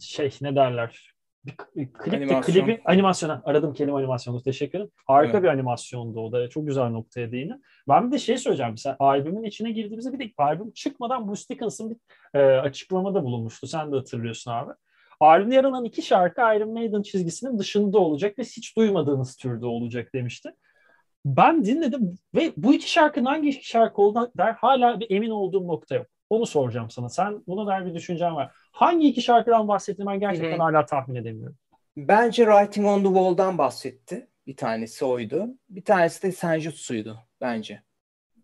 şey 0.00 0.30
ne 0.40 0.56
derler 0.56 1.13
klip 1.52 2.14
Animasyon. 2.14 2.42
klibi 2.42 2.80
animasyona 2.84 3.42
aradım 3.44 3.74
kelime 3.74 3.96
animasyonu 3.98 4.42
teşekkür 4.42 4.78
ederim. 4.78 4.92
Harika 5.06 5.32
evet. 5.32 5.42
bir 5.42 5.48
animasyondu 5.48 6.20
o 6.20 6.32
da 6.32 6.48
çok 6.48 6.66
güzel 6.66 6.88
noktaya 6.88 7.32
değindi. 7.32 7.54
Ben 7.88 8.06
bir 8.06 8.12
de 8.12 8.18
şey 8.18 8.38
söyleyeceğim 8.38 8.72
mesela 8.72 8.96
albümün 8.98 9.42
içine 9.42 9.70
girdiğimizde 9.70 10.12
bir 10.12 10.18
de 10.18 10.32
albüm 10.38 10.70
çıkmadan 10.70 11.28
Bruce 11.28 11.42
Dickinson 11.50 11.90
bir 11.90 11.96
e, 12.38 12.42
açıklamada 12.60 13.24
bulunmuştu. 13.24 13.66
Sen 13.66 13.92
de 13.92 13.96
hatırlıyorsun 13.96 14.50
abi. 14.50 14.72
Albümde 15.20 15.54
yer 15.54 15.64
alan 15.64 15.84
iki 15.84 16.02
şarkı 16.02 16.40
Iron 16.40 16.72
Maiden 16.72 17.02
çizgisinin 17.02 17.58
dışında 17.58 17.98
olacak 17.98 18.38
ve 18.38 18.42
hiç 18.42 18.76
duymadığınız 18.76 19.36
türde 19.36 19.66
olacak 19.66 20.14
demişti. 20.14 20.50
Ben 21.24 21.64
dinledim 21.64 22.18
ve 22.34 22.52
bu 22.56 22.74
iki 22.74 22.90
şarkının 22.90 23.26
hangi 23.26 23.48
iki 23.48 23.68
şarkı 23.68 24.02
olduğuna 24.02 24.30
der 24.38 24.52
hala 24.52 25.00
bir 25.00 25.10
emin 25.10 25.30
olduğum 25.30 25.68
nokta 25.68 25.94
yok. 25.94 26.06
Onu 26.34 26.46
soracağım 26.46 26.90
sana. 26.90 27.08
Sen 27.08 27.42
buna 27.46 27.66
dair 27.66 27.86
bir 27.86 27.94
düşüncen 27.94 28.34
var. 28.34 28.52
Hangi 28.72 29.08
iki 29.08 29.22
şarkıdan 29.22 29.68
bahsettiğini 29.68 30.10
ben 30.10 30.20
gerçekten 30.20 30.50
Hı-hı. 30.50 30.62
hala 30.62 30.86
tahmin 30.86 31.14
edemiyorum. 31.14 31.56
Bence 31.96 32.44
Writing 32.44 32.86
on 32.86 32.98
the 32.98 33.08
Wall'dan 33.08 33.58
bahsetti. 33.58 34.28
Bir 34.46 34.56
tanesi 34.56 35.04
oydu. 35.04 35.48
Bir 35.68 35.84
tanesi 35.84 36.22
de 36.22 36.32
Senjutsu'ydu 36.32 37.18
bence. 37.40 37.82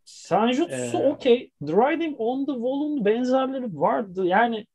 Senjutsu 0.04 0.98
ee... 0.98 1.06
okey. 1.06 1.50
Writing 1.60 2.16
on 2.18 2.46
the 2.46 2.52
Wall'un 2.52 3.04
benzerleri 3.04 3.80
vardı. 3.80 4.26
Yani 4.26 4.66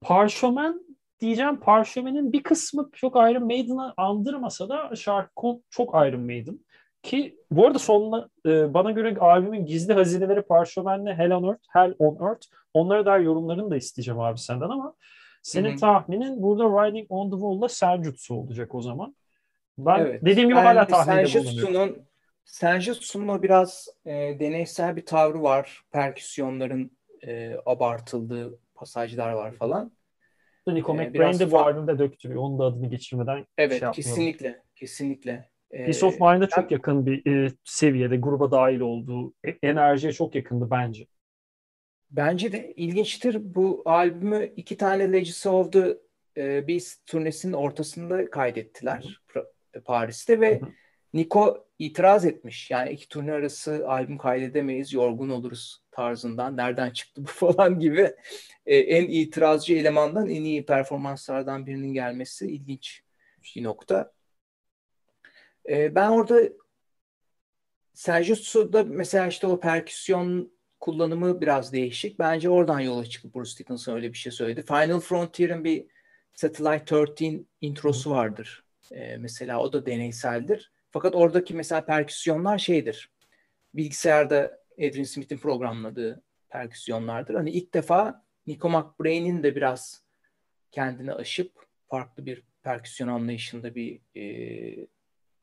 Parşömen 0.00 0.80
diyeceğim 1.20 1.60
Parşömen'in 1.60 2.32
bir 2.32 2.42
kısmı 2.42 2.90
çok 2.92 3.16
Iron 3.16 3.44
Maiden'ı 3.44 3.94
andırmasa 3.96 4.68
da 4.68 4.96
şarkı 4.96 5.46
çok 5.70 5.94
Iron 5.94 6.20
Maiden. 6.20 6.60
Ki 7.02 7.38
bu 7.50 7.66
arada 7.66 7.78
sonuna 7.78 8.28
e, 8.46 8.74
bana 8.74 8.90
göre 8.90 9.16
albümün 9.18 9.66
gizli 9.66 9.92
hazineleri 9.92 10.42
parşömenle 10.42 11.14
Hell 11.14 11.30
on 11.30 11.44
Earth, 11.44 11.62
Hell 11.68 11.94
on 11.98 12.26
Earth. 12.26 12.46
Onlara 12.74 13.06
dair 13.06 13.20
yorumlarını 13.20 13.70
da 13.70 13.76
isteyeceğim 13.76 14.20
abi 14.20 14.38
senden 14.38 14.68
ama 14.68 14.94
senin 15.42 15.70
Hı-hı. 15.70 15.78
tahminin 15.78 16.42
burada 16.42 16.64
Riding 16.64 17.06
on 17.08 17.30
the 17.30 17.36
Wall'la 17.36 17.68
Senjutsu 17.68 18.34
olacak 18.34 18.74
o 18.74 18.82
zaman. 18.82 19.16
Ben 19.78 19.98
evet. 19.98 20.24
dediğim 20.24 20.48
gibi 20.48 20.58
yani 20.58 20.66
hala 20.66 20.86
tahminde 20.86 21.34
bulunuyorum. 21.34 22.02
Senjutsu'nun 22.44 23.28
o 23.28 23.42
biraz 23.42 23.88
e, 24.06 24.12
deneysel 24.40 24.96
bir 24.96 25.06
tavrı 25.06 25.42
var. 25.42 25.82
Perküsyonların 25.92 26.98
e, 27.26 27.56
abartıldığı 27.66 28.58
pasajlar 28.74 29.32
var 29.32 29.52
falan. 29.52 29.92
Nico 30.66 30.94
ee, 30.94 30.96
McBrain 30.96 31.38
de 31.38 31.50
bu 31.50 31.58
albümde 31.58 31.98
döktürüyor. 31.98 32.42
Onun 32.42 32.58
da 32.58 32.64
adını 32.64 32.86
geçirmeden 32.86 33.46
Evet 33.58 33.80
şey 33.80 33.90
kesinlikle. 33.90 34.62
Kesinlikle. 34.76 35.48
Peace 35.70 36.06
of 36.06 36.20
Mind'a 36.20 36.48
çok 36.48 36.70
yakın 36.70 37.06
bir 37.06 37.26
e, 37.26 37.52
seviyede 37.64 38.16
gruba 38.16 38.50
dahil 38.50 38.80
olduğu 38.80 39.34
e, 39.46 39.58
enerjiye 39.62 40.12
çok 40.12 40.34
yakındı 40.34 40.68
bence. 40.70 41.06
Bence 42.10 42.52
de 42.52 42.72
ilginçtir. 42.76 43.54
Bu 43.54 43.82
albümü 43.84 44.52
iki 44.56 44.76
tane 44.76 45.12
Legacy 45.12 45.48
of 45.48 45.72
the 45.72 45.98
e, 46.36 46.68
Beast 46.68 47.06
turnesinin 47.06 47.52
ortasında 47.52 48.30
kaydettiler 48.30 49.20
Hı-hı. 49.26 49.82
Paris'te 49.84 50.40
ve 50.40 50.60
Hı-hı. 50.60 50.70
Nico 51.12 51.66
itiraz 51.78 52.24
etmiş. 52.24 52.70
Yani 52.70 52.90
iki 52.90 53.08
turne 53.08 53.32
arası 53.32 53.88
albüm 53.88 54.18
kaydedemeyiz, 54.18 54.92
yorgun 54.92 55.28
oluruz 55.28 55.82
tarzından. 55.90 56.56
Nereden 56.56 56.90
çıktı 56.90 57.22
bu 57.22 57.26
falan 57.52 57.80
gibi. 57.80 58.12
E, 58.66 58.76
en 58.76 59.08
itirazcı 59.08 59.74
elemandan 59.74 60.28
en 60.28 60.44
iyi 60.44 60.66
performanslardan 60.66 61.66
birinin 61.66 61.92
gelmesi 61.92 62.46
ilginç 62.46 63.02
bir 63.56 63.62
nokta. 63.64 64.12
E, 65.68 65.94
ben 65.94 66.08
orada 66.08 66.40
Senjutsu'da 67.94 68.84
mesela 68.84 69.26
işte 69.26 69.46
o 69.46 69.60
perküsyon 69.60 70.52
kullanımı 70.80 71.40
biraz 71.40 71.72
değişik. 71.72 72.18
Bence 72.18 72.50
oradan 72.50 72.80
yola 72.80 73.04
çıkıp 73.04 73.34
Bruce 73.34 73.58
Dickinson 73.58 73.94
öyle 73.94 74.12
bir 74.12 74.18
şey 74.18 74.32
söyledi. 74.32 74.62
Final 74.62 75.00
Frontier'ın 75.00 75.64
bir 75.64 75.86
Satellite 76.34 76.96
13 76.96 77.22
introsu 77.60 78.10
vardır. 78.10 78.64
E, 78.92 79.16
mesela 79.16 79.60
o 79.60 79.72
da 79.72 79.86
deneyseldir. 79.86 80.72
Fakat 80.90 81.14
oradaki 81.14 81.54
mesela 81.54 81.84
perküsyonlar 81.84 82.58
şeydir. 82.58 83.10
Bilgisayarda 83.74 84.60
Adrian 84.78 85.04
Smith'in 85.04 85.38
programladığı 85.38 86.22
perküsyonlardır. 86.48 87.34
Hani 87.34 87.50
ilk 87.50 87.74
defa 87.74 88.24
Nico 88.46 88.68
McBrain'in 88.68 89.42
de 89.42 89.56
biraz 89.56 90.04
kendini 90.70 91.12
aşıp 91.12 91.52
farklı 91.88 92.26
bir 92.26 92.42
perküsyon 92.62 93.08
anlayışında 93.08 93.74
bir 93.74 94.00
e, 94.16 94.86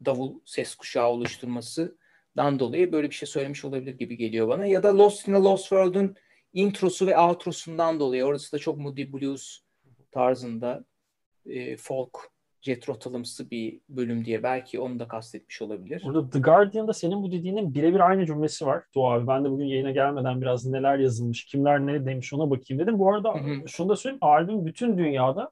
davul 0.06 0.40
ses 0.46 0.76
kuşağı 0.76 1.08
oluşturmasından 1.08 2.60
dolayı 2.60 2.92
böyle 2.92 3.10
bir 3.10 3.16
şey 3.16 3.28
söylemiş 3.28 3.66
olabilir 3.66 3.98
gibi 3.98 4.18
geliyor 4.18 4.48
bana. 4.48 4.66
Ya 4.66 4.84
da 4.84 4.98
Lost 4.98 5.28
in 5.28 5.34
a 5.34 5.44
Lost 5.44 5.64
World'un 5.64 6.16
introsu 6.54 7.08
ve 7.08 7.18
outrosundan 7.18 8.00
dolayı. 8.00 8.26
Orası 8.26 8.52
da 8.52 8.60
çok 8.60 8.78
Moody 8.78 9.14
Blues 9.14 9.60
tarzında 10.12 10.86
e, 11.46 11.78
folk 11.78 12.36
Jethro 12.66 13.00
Tullums'ı 13.00 13.52
bir 13.52 13.80
bölüm 13.90 14.26
diye 14.26 14.44
belki 14.44 14.80
onu 14.80 15.00
da 15.00 15.08
kastetmiş 15.08 15.62
olabilir. 15.62 16.02
Burada 16.06 16.30
The 16.30 16.40
Guardian'da 16.40 16.94
senin 16.94 17.24
bu 17.24 17.32
dediğinin 17.32 17.74
birebir 17.74 18.00
aynı 18.00 18.26
cümlesi 18.26 18.66
var. 18.66 18.84
Doğu 18.96 19.08
abi 19.08 19.28
ben 19.28 19.46
de 19.46 19.50
bugün 19.50 19.66
yayına 19.66 19.92
gelmeden 19.92 20.42
biraz 20.42 20.66
neler 20.66 21.00
yazılmış, 21.00 21.46
kimler 21.46 21.88
ne 21.88 22.06
demiş 22.06 22.34
ona 22.34 22.50
bakayım 22.50 22.84
dedim. 22.84 23.00
Bu 23.00 23.14
arada 23.14 23.34
hı 23.34 23.38
hı. 23.38 23.68
şunu 23.68 23.90
da 23.90 23.96
söyleyeyim 23.96 24.20
albüm 24.22 24.66
bütün 24.66 24.98
dünyada 24.98 25.52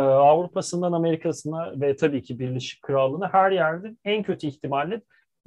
Avrupa'sından 0.00 0.92
Amerika'sına 0.92 1.80
ve 1.80 1.96
tabii 1.96 2.22
ki 2.22 2.38
Birleşik 2.38 2.82
Krallığı'na 2.82 3.32
her 3.32 3.50
yerde 3.50 3.96
en 4.04 4.22
kötü 4.22 4.46
ihtimalle 4.46 5.00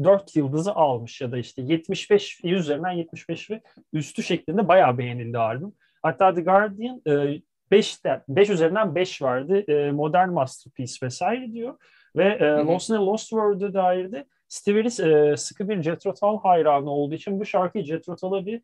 4 0.04 0.36
yıldızı 0.36 0.72
almış 0.72 1.22
ya 1.22 1.32
da 1.32 1.38
işte 1.38 1.62
75 1.62 2.44
üzerinden 2.44 2.92
75 2.92 3.52
ve 3.52 3.62
üstü 3.94 4.24
şeklinde 4.24 4.68
bayağı 4.68 4.98
beğenildi 4.98 5.38
albüm. 5.38 5.74
Hatta 6.04 6.34
The 6.34 6.42
Guardian 6.42 7.02
e, 7.08 7.42
5, 7.72 8.00
5 8.30 8.50
üzerinden 8.50 8.96
5 8.96 9.22
vardı. 9.22 9.72
E, 9.72 9.92
modern 9.92 10.30
masterpiece 10.30 11.06
vesaire 11.06 11.54
diyor. 11.54 11.76
Ve 12.16 12.26
e, 12.26 12.46
Lost 12.46 12.90
in 12.90 12.94
a 12.94 13.06
Lost 13.06 13.30
World'a 13.30 13.74
dair 13.74 14.12
de 14.12 14.26
Steve 14.48 14.78
Harris 14.78 15.42
sıkı 15.42 15.70
bir 15.70 15.84
Jethro 15.84 16.14
Tull 16.14 16.40
hayranı 16.40 16.90
olduğu 16.90 17.16
için 17.16 17.40
bu 17.40 17.46
şarkıyı 17.46 17.86
Jethro 17.86 18.16
Tull'a 18.16 18.46
bir 18.46 18.62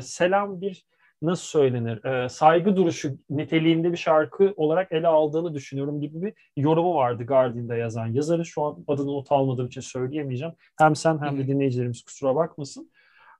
selam 0.00 0.60
bir 0.60 0.84
nasıl 1.22 1.44
söylenir 1.44 2.04
e, 2.04 2.28
saygı 2.28 2.76
duruşu 2.76 3.18
niteliğinde 3.30 3.92
bir 3.92 3.96
şarkı 3.96 4.54
olarak 4.56 4.92
ele 4.92 5.06
aldığını 5.06 5.54
düşünüyorum 5.54 6.00
gibi 6.00 6.22
bir 6.22 6.32
yorumu 6.56 6.94
vardı 6.94 7.26
Guardian'da 7.26 7.76
yazan 7.76 8.06
yazarı. 8.06 8.44
Şu 8.44 8.62
an 8.62 8.84
adını 8.88 9.06
not 9.06 9.32
almadığım 9.32 9.66
için 9.66 9.80
söyleyemeyeceğim. 9.80 10.54
Hem 10.78 10.96
sen 10.96 11.18
hem 11.18 11.38
de 11.38 11.46
dinleyicilerimiz 11.46 12.02
kusura 12.02 12.34
bakmasın. 12.36 12.90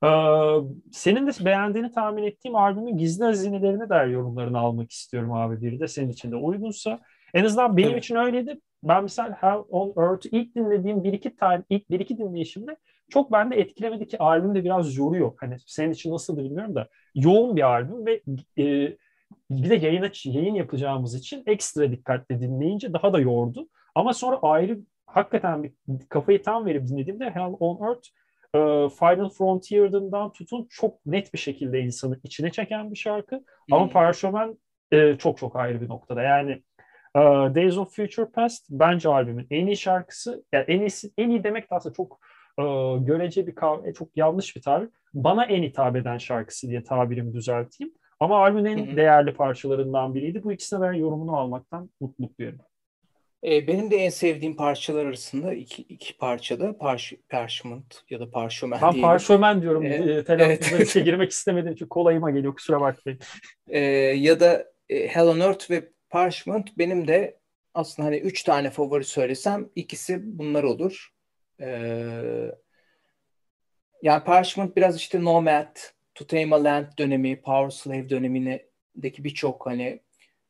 Ee, 0.04 0.08
senin 0.92 1.26
de 1.26 1.44
beğendiğini 1.44 1.92
tahmin 1.92 2.22
ettiğim 2.22 2.54
albümün 2.54 2.98
gizli 2.98 3.24
hazinelerine 3.24 3.88
dair 3.88 4.08
yorumlarını 4.08 4.58
almak 4.58 4.90
istiyorum 4.90 5.32
abi 5.32 5.60
biri 5.60 5.80
de 5.80 5.88
senin 5.88 6.10
için 6.10 6.32
de 6.32 6.36
uygunsa. 6.36 7.00
En 7.34 7.44
azından 7.44 7.76
benim 7.76 7.90
evet. 7.90 8.04
için 8.04 8.14
öyleydi. 8.14 8.60
Ben 8.82 9.02
mesela 9.02 9.36
Hell 9.40 9.62
on 9.70 10.02
Earth 10.02 10.26
ilk 10.30 10.54
dinlediğim 10.54 11.04
bir 11.04 11.12
iki 11.12 11.36
tane 11.36 11.64
ilk 11.70 11.90
bir 11.90 12.00
iki 12.00 12.18
dinleyişimde 12.18 12.76
çok 13.10 13.32
bende 13.32 13.56
etkilemedi 13.56 14.08
ki 14.08 14.18
albüm 14.18 14.54
de 14.54 14.64
biraz 14.64 14.96
yoruyor. 14.96 15.32
Hani 15.40 15.56
senin 15.66 15.92
için 15.92 16.12
nasıldır 16.12 16.44
bilmiyorum 16.44 16.74
da 16.74 16.88
yoğun 17.14 17.56
bir 17.56 17.62
albüm 17.62 18.06
ve 18.06 18.22
e, 18.58 18.96
bir 19.50 19.70
de 19.70 19.74
yayın, 19.74 20.10
yayın 20.24 20.54
yapacağımız 20.54 21.14
için 21.14 21.42
ekstra 21.46 21.92
dikkatli 21.92 22.40
dinleyince 22.40 22.92
daha 22.92 23.12
da 23.12 23.20
yordu. 23.20 23.68
Ama 23.94 24.12
sonra 24.12 24.38
ayrı 24.42 24.78
hakikaten 25.06 25.62
bir 25.62 25.72
kafayı 26.08 26.42
tam 26.42 26.66
verip 26.66 26.88
dinlediğimde 26.88 27.30
Hell 27.30 27.54
on 27.60 27.86
Earth 27.86 28.08
e, 28.54 28.88
Final 28.88 29.28
Frontier'dan 29.28 30.32
tutun 30.32 30.66
çok 30.70 31.06
net 31.06 31.34
bir 31.34 31.38
şekilde 31.38 31.80
insanı 31.80 32.20
içine 32.22 32.50
çeken 32.50 32.90
bir 32.90 32.96
şarkı. 32.96 33.36
Hmm. 33.36 33.74
Ama 33.74 33.88
Parşömen 33.88 34.58
e, 34.92 35.16
çok 35.18 35.38
çok 35.38 35.56
ayrı 35.56 35.80
bir 35.80 35.88
noktada. 35.88 36.22
Yani 36.22 36.50
e, 37.16 37.20
Days 37.54 37.78
of 37.78 37.96
Future 37.96 38.30
Past 38.30 38.66
bence 38.70 39.08
albümün 39.08 39.46
en 39.50 39.66
iyi 39.66 39.76
şarkısı. 39.76 40.44
Yani 40.52 40.64
en 40.68 40.80
iyisi, 40.80 41.10
en 41.18 41.30
iyi 41.30 41.44
demek 41.44 41.70
de 41.70 41.74
aslında 41.74 41.94
çok 41.94 42.20
e, 42.58 42.62
görece 42.98 43.46
bir 43.46 43.54
kavga, 43.54 43.92
çok 43.92 44.16
yanlış 44.16 44.56
bir 44.56 44.62
tabir. 44.62 44.88
Bana 45.14 45.44
en 45.44 45.62
hitap 45.62 45.96
eden 45.96 46.18
şarkısı 46.18 46.68
diye 46.68 46.82
tabirimi 46.84 47.34
düzelteyim. 47.34 47.94
Ama 48.20 48.42
albümün 48.42 48.64
en 48.64 48.96
değerli 48.96 49.34
parçalarından 49.34 50.14
biriydi. 50.14 50.42
Bu 50.42 50.52
ikisine 50.52 50.80
ben 50.80 50.92
yorumunu 50.92 51.36
almaktan 51.36 51.90
mutluluk 52.00 52.38
duyuyorum. 52.38 52.60
E, 53.44 53.66
benim 53.66 53.90
de 53.90 53.96
en 53.96 54.10
sevdiğim 54.10 54.56
parçalar 54.56 55.06
arasında 55.06 55.54
iki, 55.54 55.82
iki 55.82 56.16
parçada 56.16 56.78
parş, 56.78 57.14
Parchment 57.28 58.02
ya 58.10 58.20
da 58.20 58.30
Parşömen 58.30 58.80
Ben 58.82 59.00
Parşömen 59.00 59.62
diyorum. 59.62 59.84
E, 59.84 60.24
Telaffuza 60.24 60.76
evet. 60.76 60.88
işe 60.88 61.00
girmek 61.00 61.30
istemedim 61.30 61.74
çünkü 61.74 61.88
kolayıma 61.88 62.30
geliyor 62.30 62.54
kusura 62.54 62.80
bakmayın. 62.80 63.20
E, 63.68 63.80
ya 64.16 64.40
da 64.40 64.64
e, 64.88 65.08
Hell 65.08 65.26
on 65.26 65.40
Earth 65.40 65.70
ve 65.70 65.88
Parchment 66.10 66.78
benim 66.78 67.08
de 67.08 67.38
aslında 67.74 68.08
hani 68.08 68.16
üç 68.16 68.42
tane 68.42 68.70
favori 68.70 69.04
söylesem 69.04 69.68
ikisi 69.74 70.20
bunlar 70.22 70.62
olur. 70.62 71.08
Ee, 71.60 72.52
yani 74.02 74.24
Parchment 74.24 74.76
biraz 74.76 74.96
işte 74.96 75.24
Nomad, 75.24 75.76
To 76.14 76.26
Tame 76.26 76.56
a 76.56 76.64
Land 76.64 76.86
dönemi, 76.98 77.40
Power 77.42 77.70
Slave 77.70 78.10
dönemindeki 78.10 79.24
birçok 79.24 79.66
hani 79.66 80.00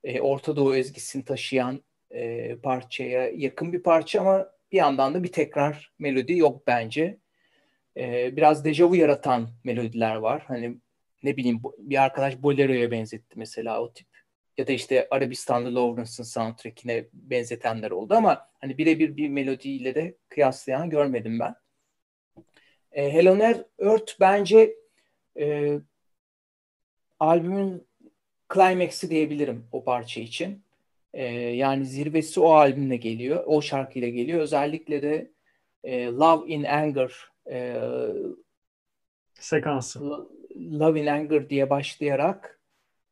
e, 0.04 0.20
Orta 0.20 0.56
Doğu 0.56 0.76
ezgisini 0.76 1.24
taşıyan 1.24 1.80
e, 2.10 2.56
parçaya 2.56 3.28
yakın 3.28 3.72
bir 3.72 3.82
parça 3.82 4.20
ama 4.20 4.50
bir 4.72 4.76
yandan 4.76 5.14
da 5.14 5.22
bir 5.22 5.32
tekrar 5.32 5.92
melodi 5.98 6.36
yok 6.36 6.66
bence. 6.66 7.18
E, 7.96 8.36
biraz 8.36 8.64
dejavu 8.64 8.96
yaratan 8.96 9.50
melodiler 9.64 10.16
var. 10.16 10.44
Hani 10.46 10.76
ne 11.22 11.36
bileyim 11.36 11.60
bir 11.78 12.02
arkadaş 12.02 12.42
Bolero'ya 12.42 12.90
benzetti 12.90 13.38
mesela 13.38 13.82
o 13.82 13.92
tip 13.92 14.06
ya 14.60 14.66
da 14.66 14.72
işte 14.72 15.08
Arabistanlı 15.10 15.74
Lawrence'ın 15.74 16.24
soundtrack'ine 16.24 17.04
benzetenler 17.12 17.90
oldu 17.90 18.14
ama 18.14 18.48
hani 18.60 18.78
birebir 18.78 19.16
bir 19.16 19.28
melodiyle 19.28 19.94
de 19.94 20.14
kıyaslayan 20.28 20.90
görmedim 20.90 21.40
ben. 21.40 21.54
E, 22.92 23.12
Helen 23.12 23.64
Earth 23.78 24.12
bence 24.20 24.76
e, 25.38 25.78
albümün 27.20 27.86
climax'i 28.54 29.10
diyebilirim 29.10 29.66
o 29.72 29.84
parça 29.84 30.20
için. 30.20 30.62
E, 31.14 31.24
yani 31.34 31.86
zirvesi 31.86 32.40
o 32.40 32.52
albümle 32.52 32.96
geliyor, 32.96 33.44
o 33.46 33.62
şarkıyla 33.62 34.08
geliyor. 34.08 34.40
Özellikle 34.40 35.02
de 35.02 35.30
e, 35.84 36.06
Love 36.06 36.48
in 36.48 36.64
Anger 36.64 37.12
e, 37.50 37.80
sekansı. 39.34 40.00
Love 40.56 41.00
in 41.00 41.06
Anger 41.06 41.50
diye 41.50 41.70
başlayarak 41.70 42.59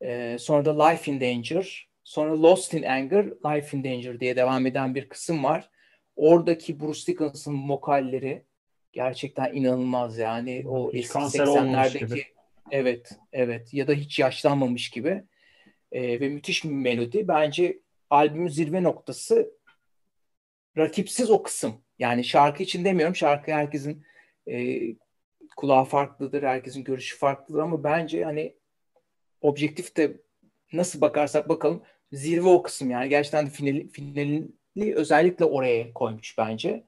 e, 0.01 0.37
sonra 0.39 0.65
da 0.65 0.85
Life 0.85 1.11
in 1.11 1.21
Danger, 1.21 1.89
sonra 2.03 2.41
Lost 2.41 2.73
in 2.73 2.83
Anger, 2.83 3.25
Life 3.25 3.77
in 3.77 3.83
Danger 3.83 4.19
diye 4.19 4.35
devam 4.35 4.65
eden 4.65 4.95
bir 4.95 5.09
kısım 5.09 5.43
var. 5.43 5.69
Oradaki 6.15 6.79
Bruce 6.79 7.07
Dickinson'ın 7.07 7.69
vokalleri 7.69 8.45
gerçekten 8.91 9.53
inanılmaz 9.53 10.17
yani. 10.17 10.63
O 10.67 10.93
hiç 10.93 11.05
eski 11.05 11.19
80'lerdeki 11.19 12.23
evet, 12.71 13.19
evet 13.33 13.73
ya 13.73 13.87
da 13.87 13.93
hiç 13.93 14.19
yaşlanmamış 14.19 14.89
gibi. 14.89 15.23
E, 15.91 16.19
ve 16.19 16.29
müthiş 16.29 16.63
bir 16.63 16.69
melodi. 16.69 17.27
Bence 17.27 17.79
albümün 18.09 18.47
zirve 18.47 18.83
noktası 18.83 19.51
rakipsiz 20.77 21.31
o 21.31 21.43
kısım. 21.43 21.81
Yani 21.99 22.23
şarkı 22.23 22.63
için 22.63 22.85
demiyorum. 22.85 23.15
Şarkı 23.15 23.51
herkesin 23.51 24.05
e, 24.47 24.79
kulağı 25.57 25.85
farklıdır, 25.85 26.43
herkesin 26.43 26.83
görüşü 26.83 27.17
farklıdır 27.17 27.59
ama 27.59 27.83
bence 27.83 28.23
hani 28.23 28.58
objektif 29.41 29.97
de 29.97 30.21
nasıl 30.73 31.01
bakarsak 31.01 31.49
bakalım 31.49 31.83
zirve 32.11 32.49
o 32.49 32.63
kısım 32.63 32.89
yani. 32.89 33.09
Gerçekten 33.09 33.45
de 33.45 33.49
finali, 33.49 33.89
finalini 33.89 34.95
özellikle 34.95 35.45
oraya 35.45 35.93
koymuş 35.93 36.37
bence. 36.37 36.83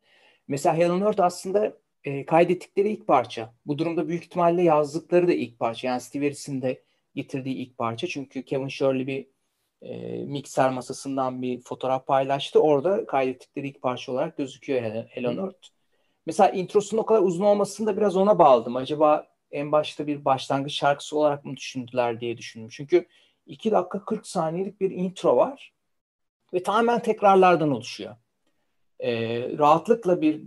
Mesela 0.47 0.77
Helen 0.77 1.01
Earth 1.01 1.23
aslında 1.23 1.77
e, 2.03 2.25
kaydettikleri 2.25 2.89
ilk 2.91 3.07
parça. 3.07 3.53
Bu 3.65 3.77
durumda 3.77 4.07
büyük 4.07 4.23
ihtimalle 4.23 4.63
yazdıkları 4.63 5.27
da 5.27 5.33
ilk 5.33 5.59
parça. 5.59 5.87
Yani 5.87 6.01
Steve 6.01 6.25
Harris'in 6.25 6.61
de 6.61 6.83
getirdiği 7.15 7.55
ilk 7.55 7.77
parça. 7.77 8.07
Çünkü 8.07 8.45
Kevin 8.45 8.67
Shirley 8.67 9.07
bir 9.07 9.27
e, 9.81 10.23
mikser 10.23 10.69
masasından 10.69 11.41
bir 11.41 11.61
fotoğraf 11.61 12.07
paylaştı. 12.07 12.61
Orada 12.61 13.05
kaydettikleri 13.05 13.67
ilk 13.67 13.81
parça 13.81 14.11
olarak 14.11 14.37
gözüküyor 14.37 14.81
Helen, 15.09 15.37
Earth. 15.37 15.67
Mesela 16.25 16.49
introsunun 16.49 17.01
o 17.01 17.05
kadar 17.05 17.21
uzun 17.21 17.45
olmasını 17.45 17.87
da 17.87 17.97
biraz 17.97 18.15
ona 18.15 18.39
bağladım. 18.39 18.75
Acaba 18.75 19.30
en 19.51 19.71
başta 19.71 20.07
bir 20.07 20.25
başlangıç 20.25 20.73
şarkısı 20.73 21.17
olarak 21.17 21.45
mı 21.45 21.57
düşündüler 21.57 22.21
diye 22.21 22.37
düşündüm. 22.37 22.69
Çünkü 22.71 23.07
2 23.45 23.71
dakika 23.71 24.05
40 24.05 24.27
saniyelik 24.27 24.81
bir 24.81 24.91
intro 24.91 25.37
var 25.37 25.73
ve 26.53 26.63
tamamen 26.63 27.01
tekrarlardan 27.01 27.71
oluşuyor. 27.71 28.15
Ee, 28.99 29.57
rahatlıkla 29.57 30.21
bir 30.21 30.41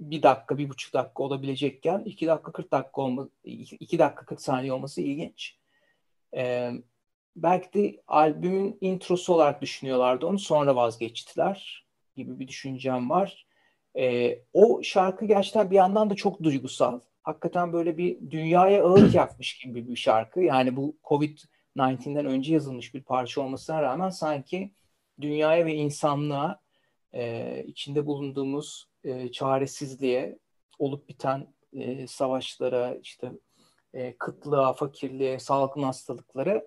bir 0.00 0.22
dakika, 0.22 0.58
bir 0.58 0.68
buçuk 0.68 0.94
dakika 0.94 1.22
olabilecekken 1.22 2.02
iki 2.04 2.26
dakika 2.26 2.52
40 2.52 2.72
dakika 2.72 3.02
olma, 3.02 3.28
iki 3.44 3.98
dakika 3.98 4.24
40 4.24 4.40
saniye 4.40 4.72
olması 4.72 5.00
ilginç. 5.00 5.58
Ee, 6.36 6.72
belki 7.36 7.72
de 7.72 8.02
albümün 8.06 8.78
introsu 8.80 9.34
olarak 9.34 9.62
düşünüyorlardı 9.62 10.26
onu 10.26 10.38
sonra 10.38 10.76
vazgeçtiler 10.76 11.86
gibi 12.16 12.38
bir 12.38 12.48
düşüncem 12.48 13.10
var. 13.10 13.46
Ee, 13.98 14.38
o 14.52 14.82
şarkı 14.82 15.24
gerçekten 15.24 15.70
bir 15.70 15.76
yandan 15.76 16.10
da 16.10 16.14
çok 16.14 16.42
duygusal 16.42 17.00
hakikaten 17.22 17.72
böyle 17.72 17.96
bir 17.98 18.30
dünyaya 18.30 18.84
ağıt 18.84 19.14
yakmış 19.14 19.58
gibi 19.58 19.88
bir 19.88 19.96
şarkı. 19.96 20.40
Yani 20.40 20.76
bu 20.76 20.96
Covid-19'den 21.04 22.26
önce 22.26 22.54
yazılmış 22.54 22.94
bir 22.94 23.02
parça 23.02 23.40
olmasına 23.40 23.82
rağmen 23.82 24.10
sanki 24.10 24.72
dünyaya 25.20 25.66
ve 25.66 25.74
insanlığa 25.74 26.60
e, 27.14 27.64
içinde 27.66 28.06
bulunduğumuz 28.06 28.88
e, 29.04 29.32
çaresizliğe, 29.32 30.38
olup 30.78 31.08
biten 31.08 31.54
e, 31.72 32.06
savaşlara, 32.06 32.94
işte 32.94 33.32
e, 33.94 34.16
kıtlığa, 34.18 34.72
fakirliğe, 34.72 35.38
salgın 35.38 35.82
hastalıklara 35.82 36.66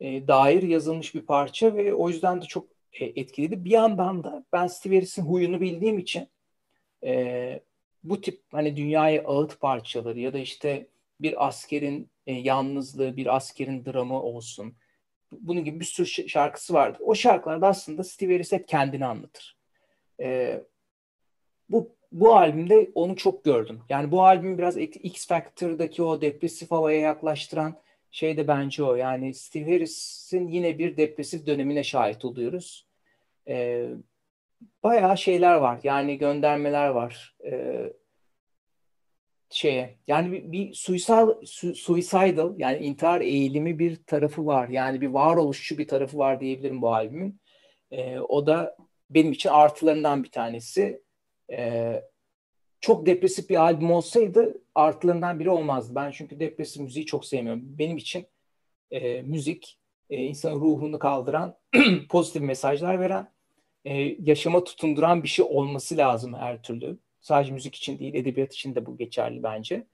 e, 0.00 0.28
dair 0.28 0.62
yazılmış 0.62 1.14
bir 1.14 1.26
parça 1.26 1.74
ve 1.76 1.94
o 1.94 2.08
yüzden 2.08 2.42
de 2.42 2.46
çok 2.46 2.68
e, 2.92 3.04
etkiledi. 3.04 3.64
Bir 3.64 3.70
yandan 3.70 4.24
da 4.24 4.44
ben 4.52 4.66
Steve 4.66 4.94
Harris'in 4.94 5.22
huyunu 5.22 5.60
bildiğim 5.60 5.98
için 5.98 6.28
e, 7.04 7.60
bu 8.04 8.20
tip 8.20 8.42
hani 8.52 8.76
dünyaya 8.76 9.24
ağıt 9.24 9.60
parçaları 9.60 10.20
ya 10.20 10.32
da 10.32 10.38
işte 10.38 10.86
bir 11.20 11.46
askerin 11.46 12.10
e, 12.26 12.32
yalnızlığı, 12.32 13.16
bir 13.16 13.36
askerin 13.36 13.84
dramı 13.84 14.22
olsun. 14.22 14.74
Bunun 15.32 15.64
gibi 15.64 15.80
bir 15.80 15.84
sürü 15.84 16.28
şarkısı 16.28 16.74
vardır. 16.74 17.00
O 17.04 17.14
şarkılarda 17.14 17.66
aslında 17.66 18.04
Steve 18.04 18.32
Harris 18.32 18.52
hep 18.52 18.68
kendini 18.68 19.06
anlatır. 19.06 19.56
E, 20.20 20.60
bu 21.68 21.96
bu 22.12 22.36
albümde 22.36 22.90
onu 22.94 23.16
çok 23.16 23.44
gördüm. 23.44 23.80
Yani 23.88 24.10
bu 24.10 24.24
albüm 24.24 24.58
biraz 24.58 24.76
X 24.76 25.26
Factor'daki 25.26 26.02
o 26.02 26.20
depresif 26.20 26.70
havaya 26.70 27.00
yaklaştıran 27.00 27.76
şey 28.10 28.36
de 28.36 28.48
bence 28.48 28.84
o. 28.84 28.94
Yani 28.94 29.34
Steve 29.34 29.72
Harris'in 29.72 30.48
yine 30.48 30.78
bir 30.78 30.96
depresif 30.96 31.46
dönemine 31.46 31.84
şahit 31.84 32.24
oluyoruz. 32.24 32.86
E, 33.48 33.88
bayağı 34.82 35.18
şeyler 35.18 35.54
var. 35.54 35.80
Yani 35.82 36.18
göndermeler 36.18 36.88
var. 36.88 37.36
Ee, 37.44 37.92
şeye 39.50 39.98
yani 40.06 40.32
bir, 40.32 40.52
bir 40.52 40.74
suicidal, 40.74 41.34
su, 41.44 41.74
suicidal 41.74 42.58
yani 42.58 42.78
intihar 42.78 43.20
eğilimi 43.20 43.78
bir 43.78 43.96
tarafı 43.96 44.46
var. 44.46 44.68
Yani 44.68 45.00
bir 45.00 45.06
varoluşçu 45.06 45.78
bir 45.78 45.88
tarafı 45.88 46.18
var 46.18 46.40
diyebilirim 46.40 46.82
bu 46.82 46.94
albümün. 46.94 47.40
Ee, 47.90 48.18
o 48.18 48.46
da 48.46 48.76
benim 49.10 49.32
için 49.32 49.48
artılarından 49.48 50.24
bir 50.24 50.30
tanesi. 50.30 51.02
Ee, 51.52 52.02
çok 52.80 53.06
depresif 53.06 53.50
bir 53.50 53.56
albüm 53.56 53.90
olsaydı 53.90 54.62
artılarından 54.74 55.40
biri 55.40 55.50
olmazdı. 55.50 55.94
Ben 55.94 56.10
çünkü 56.10 56.40
depresif 56.40 56.82
müziği 56.82 57.06
çok 57.06 57.26
sevmiyorum. 57.26 57.62
Benim 57.64 57.96
için 57.96 58.26
e, 58.90 59.22
müzik, 59.22 59.80
e, 60.10 60.16
insanın 60.16 60.60
ruhunu 60.60 60.98
kaldıran, 60.98 61.58
pozitif 62.08 62.42
mesajlar 62.42 63.00
veren, 63.00 63.33
e, 63.84 64.16
yaşama 64.20 64.64
tutunduran 64.64 65.22
bir 65.22 65.28
şey 65.28 65.44
olması 65.48 65.96
lazım 65.96 66.34
her 66.34 66.62
türlü. 66.62 66.98
Sadece 67.20 67.52
müzik 67.52 67.74
için 67.74 67.98
değil, 67.98 68.14
edebiyat 68.14 68.54
için 68.54 68.74
de 68.74 68.86
bu 68.86 68.96
geçerli 68.96 69.42
bence. 69.42 69.86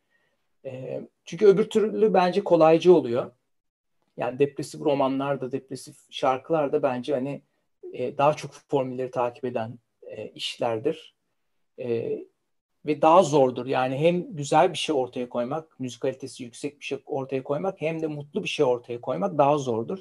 E, 0.65 1.01
çünkü 1.25 1.47
öbür 1.47 1.71
türlü 1.71 2.15
bence 2.15 2.45
kolaycı 2.45 2.95
oluyor. 2.95 3.31
Yani 4.17 4.39
depresif 4.39 4.81
romanlar 4.81 5.53
depresif 5.53 5.97
şarkılar 6.11 6.73
da 6.73 6.83
bence 6.83 7.15
hani 7.15 7.43
e, 7.93 8.19
daha 8.19 8.37
çok 8.37 8.51
formülleri 8.53 9.11
takip 9.11 9.45
eden 9.45 9.79
e, 10.03 10.29
işlerdir. 10.29 11.15
E, 11.79 12.19
ve 12.87 13.03
daha 13.03 13.23
zordur. 13.23 13.67
Yani 13.67 13.99
hem 13.99 14.37
güzel 14.37 14.73
bir 14.73 14.79
şey 14.79 14.95
ortaya 14.95 15.29
koymak, 15.29 15.81
müzikalitesi 15.81 16.45
yüksek 16.45 16.81
bir 16.81 16.85
şey 16.85 16.99
ortaya 17.07 17.43
koymak 17.43 17.81
hem 17.81 18.03
de 18.03 18.07
mutlu 18.07 18.43
bir 18.43 18.49
şey 18.49 18.67
ortaya 18.67 19.01
koymak 19.01 19.39
daha 19.39 19.59
zordur. 19.59 19.99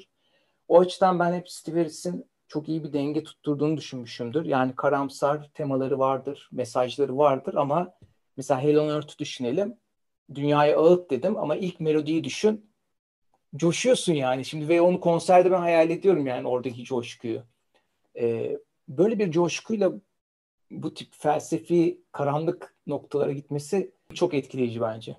O 0.68 0.80
açıdan 0.80 1.18
ben 1.18 1.34
hep 1.34 1.50
Steve 1.50 1.78
Harris'in 1.78 2.30
çok 2.50 2.68
iyi 2.68 2.84
bir 2.84 2.92
denge 2.92 3.22
tutturduğunu 3.22 3.76
düşünmüşümdür. 3.76 4.44
Yani 4.44 4.76
karamsar 4.76 5.50
temaları 5.54 5.98
vardır, 5.98 6.48
mesajları 6.52 7.18
vardır 7.18 7.54
ama 7.54 7.94
mesela 8.36 8.60
Hell 8.60 8.76
on 8.76 8.88
Earth'ü 8.88 9.18
düşünelim. 9.18 9.76
Dünyayı 10.34 10.76
ağıt 10.76 11.10
dedim 11.10 11.36
ama 11.36 11.56
ilk 11.56 11.80
melodiyi 11.80 12.24
düşün. 12.24 12.70
Coşuyorsun 13.56 14.12
yani 14.12 14.44
şimdi 14.44 14.68
ve 14.68 14.80
onu 14.80 15.00
konserde 15.00 15.50
ben 15.50 15.60
hayal 15.60 15.90
ediyorum 15.90 16.26
yani 16.26 16.48
oradaki 16.48 16.84
coşkuyu. 16.84 17.42
Ee, 18.16 18.58
böyle 18.88 19.18
bir 19.18 19.30
coşkuyla 19.30 19.92
bu 20.70 20.94
tip 20.94 21.08
felsefi 21.12 22.02
karanlık 22.12 22.74
noktalara 22.86 23.32
gitmesi 23.32 23.94
çok 24.14 24.34
etkileyici 24.34 24.80
bence. 24.80 25.16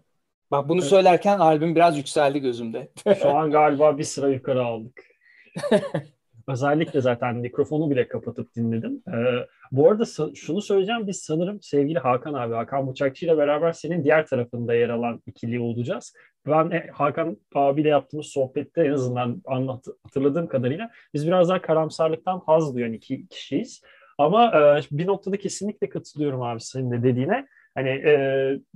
Bak 0.52 0.70
bunu 0.70 0.80
evet. 0.80 0.90
söylerken 0.90 1.40
albüm 1.40 1.76
biraz 1.76 1.98
yükseldi 1.98 2.40
gözümde. 2.40 2.92
Şu 3.22 3.30
an 3.30 3.52
galiba 3.52 3.98
bir 3.98 4.04
sıra 4.04 4.30
yukarı 4.30 4.64
aldık. 4.66 5.04
Özellikle 6.48 7.02
zaten 7.02 7.36
mikrofonu 7.36 7.90
bile 7.90 8.08
kapatıp 8.08 8.56
dinledim. 8.56 9.04
Ee, 9.08 9.48
bu 9.72 9.90
arada 9.90 10.06
şunu 10.36 10.62
söyleyeceğim. 10.62 11.08
Biz 11.08 11.18
sanırım 11.18 11.62
sevgili 11.62 12.00
Hakan 12.00 12.34
abi, 12.34 12.54
Hakan 12.54 12.90
Bıçakçı 12.90 13.26
ile 13.26 13.38
beraber 13.38 13.72
senin 13.72 14.04
diğer 14.04 14.26
tarafında 14.26 14.74
yer 14.74 14.90
alan 14.90 15.22
ikili 15.26 15.60
olacağız. 15.60 16.14
Ben 16.48 16.72
e, 16.72 16.88
Hakan 16.94 17.38
abiyle 17.56 17.90
yaptığımız 17.90 18.28
sohbette 18.28 18.82
en 18.82 18.92
azından 18.92 19.42
anlat, 19.46 19.86
hatırladığım 20.04 20.48
kadarıyla 20.48 20.92
biz 21.14 21.28
biraz 21.28 21.50
daha 21.50 21.62
karamsarlıktan 21.62 22.42
haz 22.46 22.76
duyan 22.76 22.94
iki 22.94 23.28
kişiyiz. 23.28 23.82
Ama 24.18 24.46
e, 24.46 24.82
bir 24.92 25.08
noktada 25.08 25.38
kesinlikle 25.38 25.90
katılıyorum 25.90 26.42
abi 26.42 26.62
senin 26.62 26.92
de 26.92 27.04
dediğine. 27.04 27.48
Hani 27.76 27.90
e, 27.90 28.14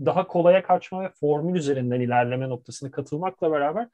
daha 0.06 0.28
kolaya 0.28 0.64
kaçma 0.64 1.04
ve 1.04 1.10
formül 1.20 1.60
üzerinden 1.60 2.00
ilerleme 2.00 2.50
noktasına 2.50 2.92
katılmakla 2.92 3.52
beraber 3.52 3.88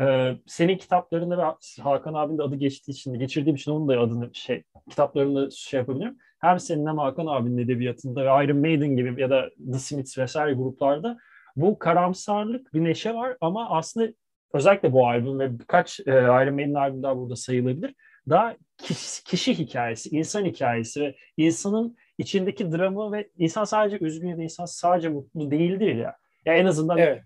ee, 0.00 0.36
senin 0.46 0.78
kitaplarında 0.78 1.38
ve 1.38 1.42
Hakan 1.82 2.14
abinin 2.14 2.38
de 2.38 2.42
adı 2.42 2.56
geçtiği 2.56 2.90
için, 2.90 3.14
geçirdiğim 3.14 3.56
için 3.56 3.70
onun 3.70 3.88
da 3.88 4.00
adını 4.00 4.30
şey, 4.34 4.62
kitaplarında 4.90 5.50
şey 5.50 5.80
yapabilirim. 5.80 6.16
Hem 6.40 6.60
senin 6.60 6.86
hem 6.86 6.98
Hakan 6.98 7.26
abinin 7.26 7.58
edebiyatında 7.58 8.20
ve 8.20 8.44
Iron 8.44 8.56
Maiden 8.58 8.96
gibi 8.96 9.20
ya 9.20 9.30
da 9.30 9.48
The 9.72 9.78
Smiths 9.78 10.18
vesaire 10.18 10.52
gruplarda 10.52 11.18
bu 11.56 11.78
karamsarlık, 11.78 12.74
bir 12.74 12.84
neşe 12.84 13.14
var 13.14 13.36
ama 13.40 13.70
aslında 13.70 14.12
özellikle 14.52 14.92
bu 14.92 15.08
albüm 15.08 15.38
ve 15.38 15.58
birkaç 15.58 16.00
e, 16.00 16.12
Iron 16.12 16.54
Maiden 16.54 16.74
albüm 16.74 17.02
daha 17.02 17.16
burada 17.16 17.36
sayılabilir. 17.36 17.94
Daha 18.28 18.56
kişi, 18.78 19.24
kişi 19.24 19.58
hikayesi, 19.58 20.16
insan 20.16 20.44
hikayesi 20.44 21.00
ve 21.00 21.14
insanın 21.36 21.96
içindeki 22.18 22.72
dramı 22.72 23.12
ve 23.12 23.30
insan 23.38 23.64
sadece 23.64 23.98
üzgün 24.00 24.28
ya 24.28 24.38
da 24.38 24.42
insan 24.42 24.64
sadece 24.64 25.08
mutlu 25.08 25.50
değildir 25.50 25.94
ya. 25.94 26.16
Ya 26.44 26.54
en 26.54 26.66
azından 26.66 26.98
evet. 26.98 27.22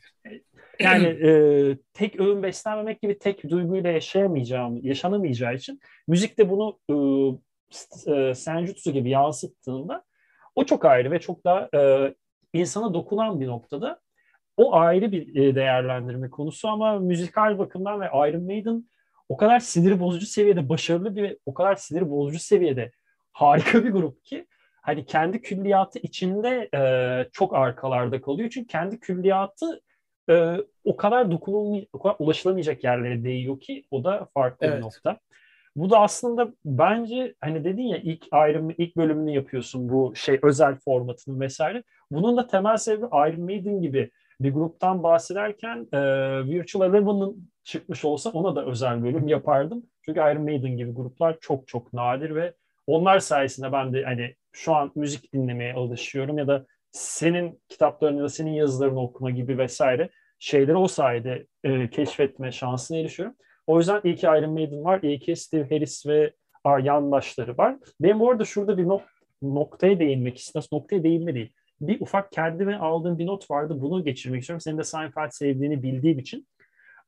Yani 0.81 1.07
e, 1.27 1.79
tek 1.93 2.21
öğün 2.21 2.43
beslenmemek 2.43 3.03
gibi 3.03 3.19
tek 3.19 3.51
duyguyla 3.51 3.90
yaşayamayacağım, 3.90 4.81
yaşanamayacağı 4.83 5.55
için 5.55 5.81
müzikte 6.09 6.51
bunu 6.51 6.79
e, 6.90 6.95
e, 8.12 8.35
senjutsu 8.35 8.93
gibi 8.93 9.11
yansıttığında 9.11 10.05
o 10.55 10.64
çok 10.64 10.85
ayrı 10.85 11.11
ve 11.11 11.21
çok 11.21 11.45
daha 11.45 11.69
e, 11.75 12.14
insana 12.53 12.95
dokunan 12.95 13.40
bir 13.40 13.47
noktada. 13.47 14.01
O 14.57 14.75
ayrı 14.75 15.12
bir 15.12 15.37
e, 15.37 15.55
değerlendirme 15.55 16.31
konusu 16.31 16.69
ama 16.69 16.99
müzikal 16.99 17.59
bakımdan 17.59 18.01
ve 18.01 18.07
Iron 18.07 18.45
Maiden 18.45 18.85
o 19.29 19.37
kadar 19.37 19.61
sinir 19.61 20.01
bozucu 20.01 20.27
seviyede 20.27 20.69
başarılı 20.69 21.16
bir 21.16 21.37
o 21.47 21.55
kadar 21.55 21.75
sinir 21.75 22.11
bozucu 22.11 22.38
seviyede 22.38 22.93
harika 23.33 23.85
bir 23.85 23.90
grup 23.90 24.25
ki 24.25 24.47
hani 24.83 25.07
kendi 25.07 25.43
külliyatı 25.43 25.99
içinde 25.99 26.69
e, 26.75 26.81
çok 27.33 27.55
arkalarda 27.55 28.21
kalıyor. 28.21 28.51
Çünkü 28.51 28.66
kendi 28.66 29.01
külliyatı 29.01 29.81
e, 30.31 30.57
o 30.85 30.97
kadar 30.97 31.31
dokunulmayacak, 31.31 31.88
o 31.93 31.99
kadar 31.99 32.16
ulaşılamayacak 32.19 32.85
yerlere 32.85 33.25
değiyor 33.25 33.61
ki 33.61 33.85
o 33.90 34.05
da 34.05 34.29
farklı 34.35 34.66
evet. 34.66 34.77
bir 34.77 34.83
nokta. 34.83 35.19
Bu 35.77 35.90
da 35.90 36.01
aslında 36.01 36.53
bence 36.64 37.35
hani 37.40 37.64
dedin 37.64 37.83
ya 37.83 37.97
ilk 37.97 38.27
ayrım 38.31 38.71
ilk 38.79 38.97
bölümünü 38.97 39.31
yapıyorsun 39.31 39.88
bu 39.88 40.12
şey 40.16 40.38
özel 40.43 40.77
formatını 40.85 41.40
vesaire. 41.40 41.83
Bunun 42.11 42.37
da 42.37 42.47
temel 42.47 42.77
sebebi 42.77 43.07
Iron 43.07 43.40
Maiden 43.40 43.81
gibi 43.81 44.11
bir 44.40 44.53
gruptan 44.53 45.03
bahsederken 45.03 45.88
e, 45.93 45.99
Virtual 46.45 46.90
Eleven'ın 46.90 47.51
çıkmış 47.64 48.05
olsa 48.05 48.31
ona 48.31 48.57
da 48.57 48.66
özel 48.66 49.03
bölüm 49.03 49.29
yapardım. 49.29 49.87
Çünkü 50.05 50.21
Iron 50.21 50.43
Maiden 50.43 50.77
gibi 50.77 50.93
gruplar 50.93 51.37
çok 51.40 51.69
çok 51.69 51.93
nadir 51.93 52.35
ve 52.35 52.55
onlar 52.87 53.19
sayesinde 53.19 53.73
ben 53.73 53.93
de 53.93 54.05
hani 54.05 54.35
şu 54.53 54.75
an 54.75 54.93
müzik 54.95 55.33
dinlemeye 55.33 55.75
alışıyorum 55.75 56.38
ya 56.38 56.49
da 56.49 56.66
senin 56.92 57.61
kitaplarını 57.68 58.22
da 58.22 58.29
senin 58.29 58.53
yazılarını 58.53 59.00
okuma 59.00 59.31
gibi 59.31 59.59
vesaire 59.59 60.11
şeyleri 60.38 60.76
o 60.76 60.88
sayede 60.88 61.46
e, 61.64 61.90
keşfetme 61.90 62.53
şansına 62.53 62.98
erişiyorum. 62.98 63.37
O 63.66 63.79
yüzden 63.79 64.00
iyi 64.05 64.16
ki 64.16 64.26
Iron 64.26 64.53
Maiden 64.53 64.85
var, 64.85 65.03
iyi 65.03 65.20
ki 65.20 65.37
Steve 65.37 65.74
Harris 65.74 66.07
ve 66.07 66.33
yandaşları 66.83 67.59
var. 67.59 67.76
Ben 68.00 68.20
bu 68.20 68.31
arada 68.31 68.44
şurada 68.44 68.79
bir 68.79 68.85
nok 68.85 69.03
noktaya 69.42 69.98
değinmek 69.98 70.38
istiyorum. 70.38 70.68
Noktaya 70.72 71.03
değinme 71.03 71.35
değil. 71.35 71.53
Bir 71.81 72.00
ufak 72.00 72.33
kendime 72.33 72.76
aldığım 72.76 73.18
bir 73.18 73.26
not 73.26 73.50
vardı. 73.50 73.81
Bunu 73.81 74.05
geçirmek 74.05 74.40
istiyorum. 74.40 74.61
Senin 74.61 74.79
de 74.79 74.85
Seinfeld 74.85 75.31
sevdiğini 75.31 75.83
bildiğim 75.83 76.18
için. 76.18 76.46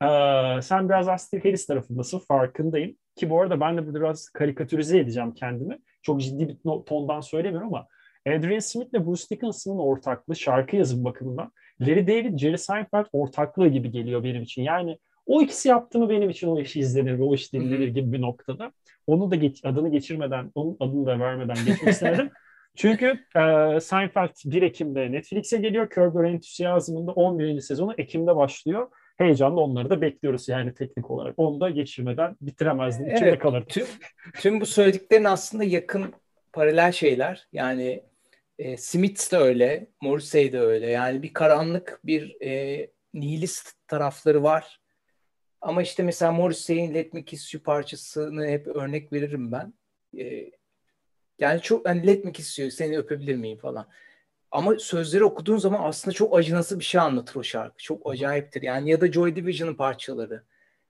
Ee, 0.01 0.61
sen 0.61 0.89
biraz 0.89 1.07
daha 1.07 1.17
Steve 1.17 1.43
Harris 1.43 1.65
tarafındasın. 1.65 2.19
Farkındayım. 2.19 2.95
Ki 3.15 3.29
bu 3.29 3.41
arada 3.41 3.59
ben 3.59 3.77
de 3.77 3.95
biraz 3.95 4.29
karikatürize 4.29 4.99
edeceğim 4.99 5.33
kendimi. 5.33 5.79
Çok 6.01 6.21
ciddi 6.21 6.47
bir 6.47 6.57
tondan 6.85 7.21
söylemiyorum 7.21 7.67
ama 7.67 7.87
Adrian 8.27 8.59
Smith 8.59 8.89
ile 8.93 9.05
Bruce 9.05 9.23
Dickinson'ın 9.31 9.79
ortaklığı 9.79 10.35
şarkı 10.35 10.75
yazım 10.75 11.03
bakımından 11.05 11.51
Larry 11.81 12.07
David, 12.07 12.37
Jerry 12.37 12.57
Seinfeld 12.57 13.05
ortaklığı 13.13 13.67
gibi 13.67 13.91
geliyor 13.91 14.23
benim 14.23 14.41
için. 14.41 14.61
Yani 14.61 14.97
o 15.25 15.41
ikisi 15.41 15.69
yaptı 15.69 15.99
mı 15.99 16.09
benim 16.09 16.29
için 16.29 16.47
o 16.47 16.59
iş 16.59 16.75
izlenir 16.75 17.19
ve 17.19 17.23
o 17.23 17.35
iş 17.35 17.53
dinlenir 17.53 17.87
gibi 17.87 18.13
bir 18.13 18.21
noktada. 18.21 18.71
Onu 19.07 19.31
da 19.31 19.35
geç, 19.35 19.65
adını 19.65 19.89
geçirmeden, 19.89 20.51
onun 20.55 20.77
adını 20.79 21.05
da 21.05 21.19
vermeden 21.19 21.55
geçmek 21.65 21.87
istemedim. 21.93 22.29
Çünkü 22.75 23.05
e, 23.35 23.79
Seinfeld 23.79 24.29
1 24.45 24.61
Ekim'de 24.61 25.11
Netflix'e 25.11 25.57
geliyor. 25.57 25.89
Curb 25.89 26.15
Your 26.15 26.23
Enthusiasm'ın 26.23 27.07
da 27.07 27.11
11. 27.11 27.59
sezonu 27.59 27.93
Ekim'de 27.97 28.35
başlıyor. 28.35 28.87
Heyecanla 29.17 29.61
onları 29.61 29.89
da 29.89 30.01
bekliyoruz 30.01 30.49
yani 30.49 30.73
teknik 30.73 31.11
olarak. 31.11 31.33
Onu 31.37 31.59
da 31.59 31.69
geçirmeden 31.69 32.35
bitiremezdim. 32.41 33.07
İçimde 33.07 33.29
evet, 33.29 33.39
kalır. 33.39 33.63
Tüm, 33.69 33.85
tüm 34.39 34.61
bu 34.61 34.65
söylediklerin 34.65 35.23
aslında 35.23 35.63
yakın 35.63 36.13
paralel 36.53 36.91
şeyler. 36.91 37.47
Yani 37.53 38.03
e, 38.59 38.77
Smith 38.77 39.31
de 39.31 39.37
öyle, 39.37 39.87
Morrissey 40.01 40.51
de 40.51 40.59
öyle. 40.59 40.89
Yani 40.89 41.23
bir 41.23 41.33
karanlık, 41.33 41.99
bir 42.03 42.41
e, 42.41 42.87
nihilist 43.13 43.73
tarafları 43.87 44.43
var. 44.43 44.81
Ama 45.61 45.81
işte 45.81 46.03
mesela 46.03 46.31
Morrissey'in 46.31 46.93
Let 46.93 47.13
Me 47.13 47.25
Kiss 47.25 47.53
You 47.53 47.63
parçasını 47.63 48.47
hep 48.47 48.67
örnek 48.67 49.13
veririm 49.13 49.51
ben. 49.51 49.73
E, 50.19 50.51
yani 51.39 51.61
çok 51.61 51.87
hani 51.87 52.07
Let 52.07 52.25
Me 52.25 52.31
Kiss 52.31 52.59
You, 52.59 52.71
seni 52.71 52.97
öpebilir 52.97 53.35
miyim 53.35 53.57
falan. 53.57 53.87
Ama 54.51 54.79
sözleri 54.79 55.23
okuduğun 55.23 55.57
zaman 55.57 55.83
aslında 55.83 56.15
çok 56.15 56.37
acınası 56.37 56.79
bir 56.79 56.83
şey 56.83 57.01
anlatır 57.01 57.35
o 57.35 57.43
şarkı. 57.43 57.83
Çok 57.83 58.11
acayiptir. 58.11 58.61
Yani 58.61 58.89
ya 58.89 59.01
da 59.01 59.11
Joy 59.11 59.35
Division'ın 59.35 59.75
parçaları. 59.75 60.43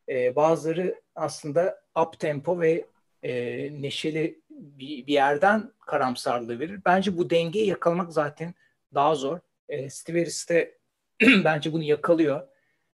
E, 0.09 0.36
bazıları 0.36 1.01
aslında 1.16 1.82
up 2.01 2.20
tempo 2.20 2.59
ve 2.59 2.86
e, 3.24 3.34
neşeli 3.82 4.41
bir, 4.64 5.07
bir 5.07 5.14
yerden 5.14 5.72
karamsarlığı 5.80 6.59
verir. 6.59 6.82
Bence 6.86 7.18
bu 7.18 7.30
dengeyi 7.30 7.68
yakalamak 7.68 8.14
zaten 8.14 8.53
daha 8.93 9.16
zor. 9.16 9.39
E, 9.70 9.89
Steve 9.89 10.26
de 10.26 10.78
bence 11.43 11.74
bunu 11.74 11.84
yakalıyor. 11.84 12.47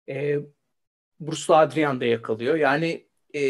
E, 0.09 0.39
Bruce 1.21 1.55
Adrian 1.55 2.01
da 2.01 2.05
yakalıyor. 2.05 2.57
Yani 2.57 3.07
e, 3.35 3.41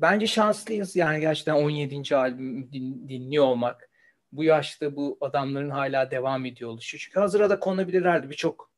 bence 0.00 0.26
şanslıyız. 0.26 0.96
Yani 0.96 1.20
gerçekten 1.20 1.54
17. 1.54 2.16
albüm 2.16 2.72
din, 2.72 3.08
dinliyor 3.08 3.44
olmak. 3.44 3.90
Bu 4.32 4.44
yaşta 4.44 4.96
bu 4.96 5.18
adamların 5.20 5.70
hala 5.70 6.10
devam 6.10 6.46
ediyor 6.46 6.70
oluşu. 6.70 6.98
Çünkü 6.98 7.20
hazıra 7.20 7.50
da 7.50 7.60
konabilirlerdi. 7.60 8.30
Birçok 8.30 8.70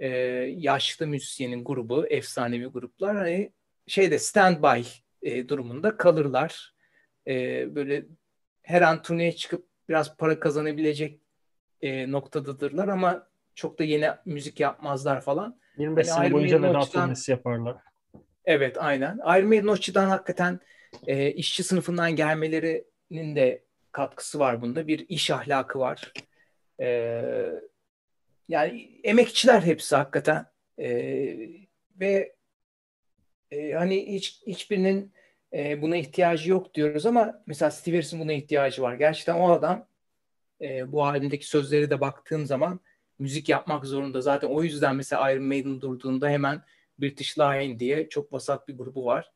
e, 0.00 0.08
yaşlı 0.56 1.06
müzisyenin 1.06 1.64
grubu, 1.64 2.06
efsanevi 2.06 2.66
gruplar 2.66 3.16
hani 3.16 3.52
şeyde 3.86 4.18
standby 4.18 4.82
e, 5.22 5.48
durumunda 5.48 5.96
kalırlar 5.96 6.74
e, 7.26 7.66
böyle 7.74 8.04
her 8.70 8.82
an 8.82 9.02
turneye 9.02 9.32
çıkıp 9.32 9.66
biraz 9.88 10.16
para 10.16 10.40
kazanabilecek 10.40 11.20
e, 11.82 12.12
noktadadırlar 12.12 12.88
ama 12.88 13.28
çok 13.54 13.78
da 13.78 13.84
yeni 13.84 14.10
müzik 14.24 14.60
yapmazlar 14.60 15.20
falan. 15.20 15.60
25 15.78 16.08
yani 16.08 16.16
sene 16.16 16.32
boyunca 16.32 16.62
veda 16.62 16.80
turnesi 16.80 17.30
yaparlar. 17.30 17.76
Evet 18.44 18.76
aynen. 18.78 19.14
Iron 19.16 19.48
Maiden 19.48 19.66
o 19.66 19.72
açıdan 19.72 20.08
hakikaten 20.08 20.60
e, 21.06 21.30
işçi 21.30 21.62
sınıfından 21.62 22.16
gelmelerinin 22.16 23.36
de 23.36 23.64
katkısı 23.92 24.38
var 24.38 24.62
bunda. 24.62 24.86
Bir 24.86 25.08
iş 25.08 25.30
ahlakı 25.30 25.78
var. 25.78 26.12
E, 26.80 27.22
yani 28.48 29.00
emekçiler 29.04 29.62
hepsi 29.62 29.96
hakikaten. 29.96 30.46
E, 30.78 30.88
ve 32.00 32.34
e, 33.50 33.72
hani 33.72 34.14
hiç 34.14 34.42
hiçbirinin 34.46 35.12
e, 35.52 35.82
buna 35.82 35.96
ihtiyacı 35.96 36.50
yok 36.50 36.74
diyoruz 36.74 37.06
ama 37.06 37.42
mesela 37.46 37.70
Steve 37.70 37.96
Harris'in 37.96 38.20
buna 38.20 38.32
ihtiyacı 38.32 38.82
var. 38.82 38.94
Gerçekten 38.94 39.34
o 39.34 39.50
adam 39.50 39.86
e, 40.60 40.92
bu 40.92 41.04
halindeki 41.04 41.46
sözleri 41.46 41.90
de 41.90 42.00
baktığım 42.00 42.46
zaman 42.46 42.80
müzik 43.18 43.48
yapmak 43.48 43.84
zorunda. 43.86 44.20
Zaten 44.20 44.48
o 44.48 44.62
yüzden 44.62 44.96
mesela 44.96 45.32
Iron 45.32 45.44
Maiden 45.44 45.80
durduğunda 45.80 46.28
hemen 46.28 46.62
British 46.98 47.38
Lion 47.38 47.80
diye 47.80 48.08
çok 48.08 48.32
vasat 48.32 48.68
bir 48.68 48.78
grubu 48.78 49.04
var. 49.04 49.32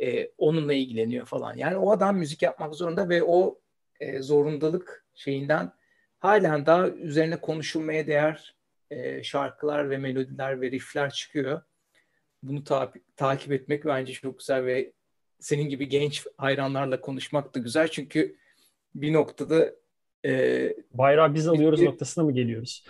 E, 0.00 0.30
onunla 0.38 0.72
ilgileniyor 0.72 1.26
falan. 1.26 1.56
Yani 1.56 1.76
o 1.76 1.90
adam 1.90 2.16
müzik 2.16 2.42
yapmak 2.42 2.74
zorunda 2.74 3.08
ve 3.08 3.22
o 3.22 3.60
e, 4.00 4.22
zorundalık 4.22 5.06
şeyinden 5.14 5.72
halen 6.18 6.66
daha 6.66 6.88
üzerine 6.88 7.40
konuşulmaya 7.40 8.06
değer 8.06 8.56
e, 8.90 9.22
şarkılar 9.22 9.90
ve 9.90 9.98
melodiler 9.98 10.60
ve 10.60 10.70
riffler 10.70 11.10
çıkıyor. 11.10 11.62
Bunu 12.42 12.64
ta- 12.64 12.92
takip 13.16 13.52
etmek 13.52 13.84
bence 13.84 14.12
çok 14.12 14.38
güzel 14.38 14.64
ve 14.64 14.92
senin 15.40 15.68
gibi 15.68 15.88
genç 15.88 16.26
hayranlarla 16.36 17.00
konuşmak 17.00 17.54
da 17.54 17.58
güzel 17.58 17.88
çünkü 17.88 18.36
bir 18.94 19.12
noktada 19.12 19.74
e, 20.24 20.74
bayrağı 20.94 21.34
biz 21.34 21.48
alıyoruz 21.48 21.80
bir, 21.80 21.86
noktasına 21.86 22.24
mı 22.24 22.32
geliyoruz? 22.32 22.84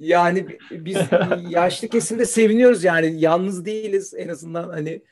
Yani 0.00 0.46
biz 0.70 0.98
yaşlı 1.50 1.88
kesimde 1.88 2.24
seviniyoruz 2.24 2.84
yani 2.84 3.20
yalnız 3.20 3.64
değiliz 3.64 4.14
en 4.14 4.28
azından 4.28 4.68
hani 4.68 5.02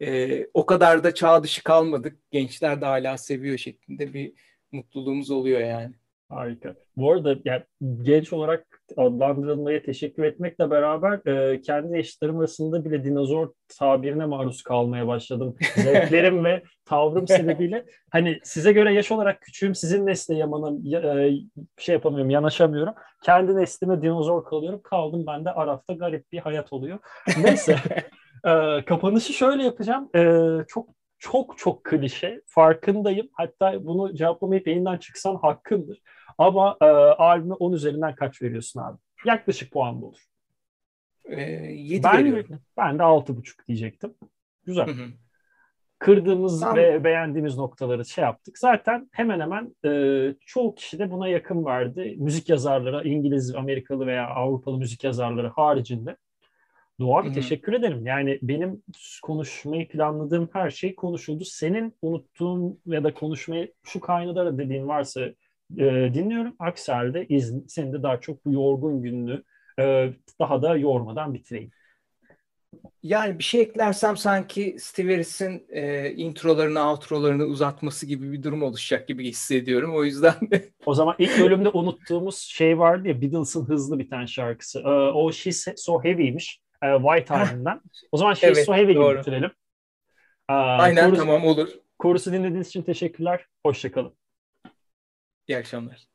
e, 0.00 0.46
o 0.54 0.66
kadar 0.66 1.04
da 1.04 1.14
çağ 1.14 1.42
dışı 1.42 1.62
kalmadık. 1.62 2.18
Gençler 2.30 2.80
de 2.80 2.84
hala 2.84 3.18
seviyor 3.18 3.58
şeklinde 3.58 4.14
bir 4.14 4.32
mutluluğumuz 4.72 5.30
oluyor 5.30 5.60
yani. 5.60 5.94
Harika. 6.28 6.74
Bu 6.96 7.12
arada 7.12 7.36
yani 7.44 7.62
genç 8.02 8.32
olarak 8.32 8.71
adlandırılmaya 8.96 9.82
teşekkür 9.82 10.22
etmekle 10.22 10.70
beraber 10.70 11.26
e, 11.26 11.60
kendi 11.60 11.98
eşitlerim 11.98 12.38
arasında 12.38 12.84
bile 12.84 13.04
dinozor 13.04 13.48
tabirine 13.78 14.26
maruz 14.26 14.62
kalmaya 14.62 15.06
başladım. 15.06 15.56
Zevklerim 15.76 16.44
ve 16.44 16.62
tavrım 16.84 17.28
sebebiyle 17.28 17.84
hani 18.10 18.38
size 18.42 18.72
göre 18.72 18.94
yaş 18.94 19.12
olarak 19.12 19.40
küçüğüm 19.40 19.74
sizin 19.74 20.06
nesle 20.06 20.34
yamana 20.34 20.98
e, 20.98 21.30
şey 21.78 21.92
yapamıyorum 21.92 22.30
yanaşamıyorum. 22.30 22.94
Kendi 23.22 23.56
neslime 23.56 24.02
dinozor 24.02 24.44
kalıyorum. 24.44 24.80
Kaldım 24.84 25.24
ben 25.26 25.44
de 25.44 25.50
Araf'ta 25.50 25.92
garip 25.92 26.32
bir 26.32 26.38
hayat 26.38 26.72
oluyor. 26.72 26.98
Neyse. 27.42 27.76
e, 28.44 28.84
kapanışı 28.84 29.32
şöyle 29.32 29.64
yapacağım. 29.64 30.10
E, 30.16 30.40
çok 30.68 31.01
çok 31.22 31.58
çok 31.58 31.84
klişe. 31.84 32.42
Farkındayım. 32.46 33.28
Hatta 33.32 33.84
bunu 33.84 34.14
cevaplamayıp 34.14 34.66
yayından 34.66 34.96
çıksan 34.96 35.36
hakkındır. 35.36 36.02
Ama 36.38 36.76
e, 36.80 36.84
albüme 36.84 37.54
10 37.54 37.72
üzerinden 37.72 38.14
kaç 38.14 38.42
veriyorsun 38.42 38.80
abi? 38.80 38.98
Yaklaşık 39.24 39.72
puan 39.72 40.02
bu 40.02 40.06
olur. 40.06 40.26
E, 41.24 41.40
7 41.40 42.04
ben, 42.04 42.18
veriyorum. 42.18 42.60
Ben 42.76 42.98
de 42.98 43.02
6,5 43.02 43.68
diyecektim. 43.68 44.14
Güzel. 44.64 44.86
Hı 44.86 44.90
hı. 44.90 45.06
Kırdığımız 45.98 46.60
tamam. 46.60 46.76
ve 46.76 47.04
beğendiğimiz 47.04 47.56
noktaları 47.56 48.04
şey 48.04 48.24
yaptık. 48.24 48.58
Zaten 48.58 49.08
hemen 49.12 49.40
hemen 49.40 49.74
e, 49.84 50.34
çoğu 50.46 50.74
kişi 50.74 50.98
de 50.98 51.10
buna 51.10 51.28
yakın 51.28 51.64
verdi. 51.64 52.16
Müzik 52.18 52.48
yazarları, 52.48 53.08
İngiliz, 53.08 53.54
Amerikalı 53.54 54.06
veya 54.06 54.26
Avrupalı 54.26 54.78
müzik 54.78 55.04
yazarları 55.04 55.48
haricinde. 55.48 56.16
Doğa 57.02 57.24
bir 57.24 57.32
teşekkür 57.32 57.72
ederim. 57.72 58.06
Yani 58.06 58.38
benim 58.42 58.82
konuşmayı 59.22 59.88
planladığım 59.88 60.48
her 60.52 60.70
şey 60.70 60.94
konuşuldu. 60.94 61.44
Senin 61.44 61.94
unuttuğun 62.02 62.80
ya 62.86 63.04
da 63.04 63.14
konuşmayı 63.14 63.72
şu 63.82 64.00
kaynadıra 64.00 64.58
dediğin 64.58 64.88
varsa 64.88 65.20
e, 65.78 66.10
dinliyorum. 66.14 66.54
Aksi 66.58 66.92
halde 66.92 67.26
izin, 67.26 67.66
senin 67.68 67.92
de 67.92 68.02
daha 68.02 68.20
çok 68.20 68.46
bu 68.46 68.52
yorgun 68.52 69.02
gününü 69.02 69.42
e, 69.78 70.12
daha 70.40 70.62
da 70.62 70.76
yormadan 70.76 71.34
bitireyim. 71.34 71.70
Yani 73.02 73.38
bir 73.38 73.44
şey 73.44 73.60
eklersem 73.60 74.16
sanki 74.16 74.76
Steve 74.78 75.12
Harris'in 75.12 75.66
e, 75.68 76.10
introlarını, 76.10 76.90
outrolarını 76.90 77.44
uzatması 77.44 78.06
gibi 78.06 78.32
bir 78.32 78.42
durum 78.42 78.62
oluşacak 78.62 79.08
gibi 79.08 79.28
hissediyorum. 79.28 79.94
O 79.96 80.04
yüzden 80.04 80.34
O 80.86 80.94
zaman 80.94 81.14
ilk 81.18 81.40
bölümde 81.40 81.68
unuttuğumuz 81.68 82.38
şey 82.38 82.78
vardı 82.78 83.08
ya 83.08 83.22
Beatles'ın 83.22 83.68
hızlı 83.68 83.98
biten 83.98 84.26
şarkısı. 84.26 84.80
E, 84.80 84.88
o 84.88 85.32
She's 85.32 85.66
So 85.76 86.04
Heavy'ymiş. 86.04 86.62
E, 86.82 86.86
White 86.96 87.34
Album'dan. 87.34 87.80
O 88.12 88.16
zaman 88.16 88.34
She's 88.34 88.58
evet, 88.58 88.68
Heavy 88.68 88.92
gibi 88.92 89.18
bitirelim. 89.18 89.50
E, 90.50 90.52
Aynen 90.52 91.04
korusu, 91.04 91.22
tamam 91.22 91.44
olur. 91.44 91.68
Korusu 91.98 92.32
dinlediğiniz 92.32 92.68
için 92.68 92.82
teşekkürler. 92.82 93.46
Hoşçakalın. 93.66 94.16
İyi 95.48 95.58
akşamlar. 95.58 96.11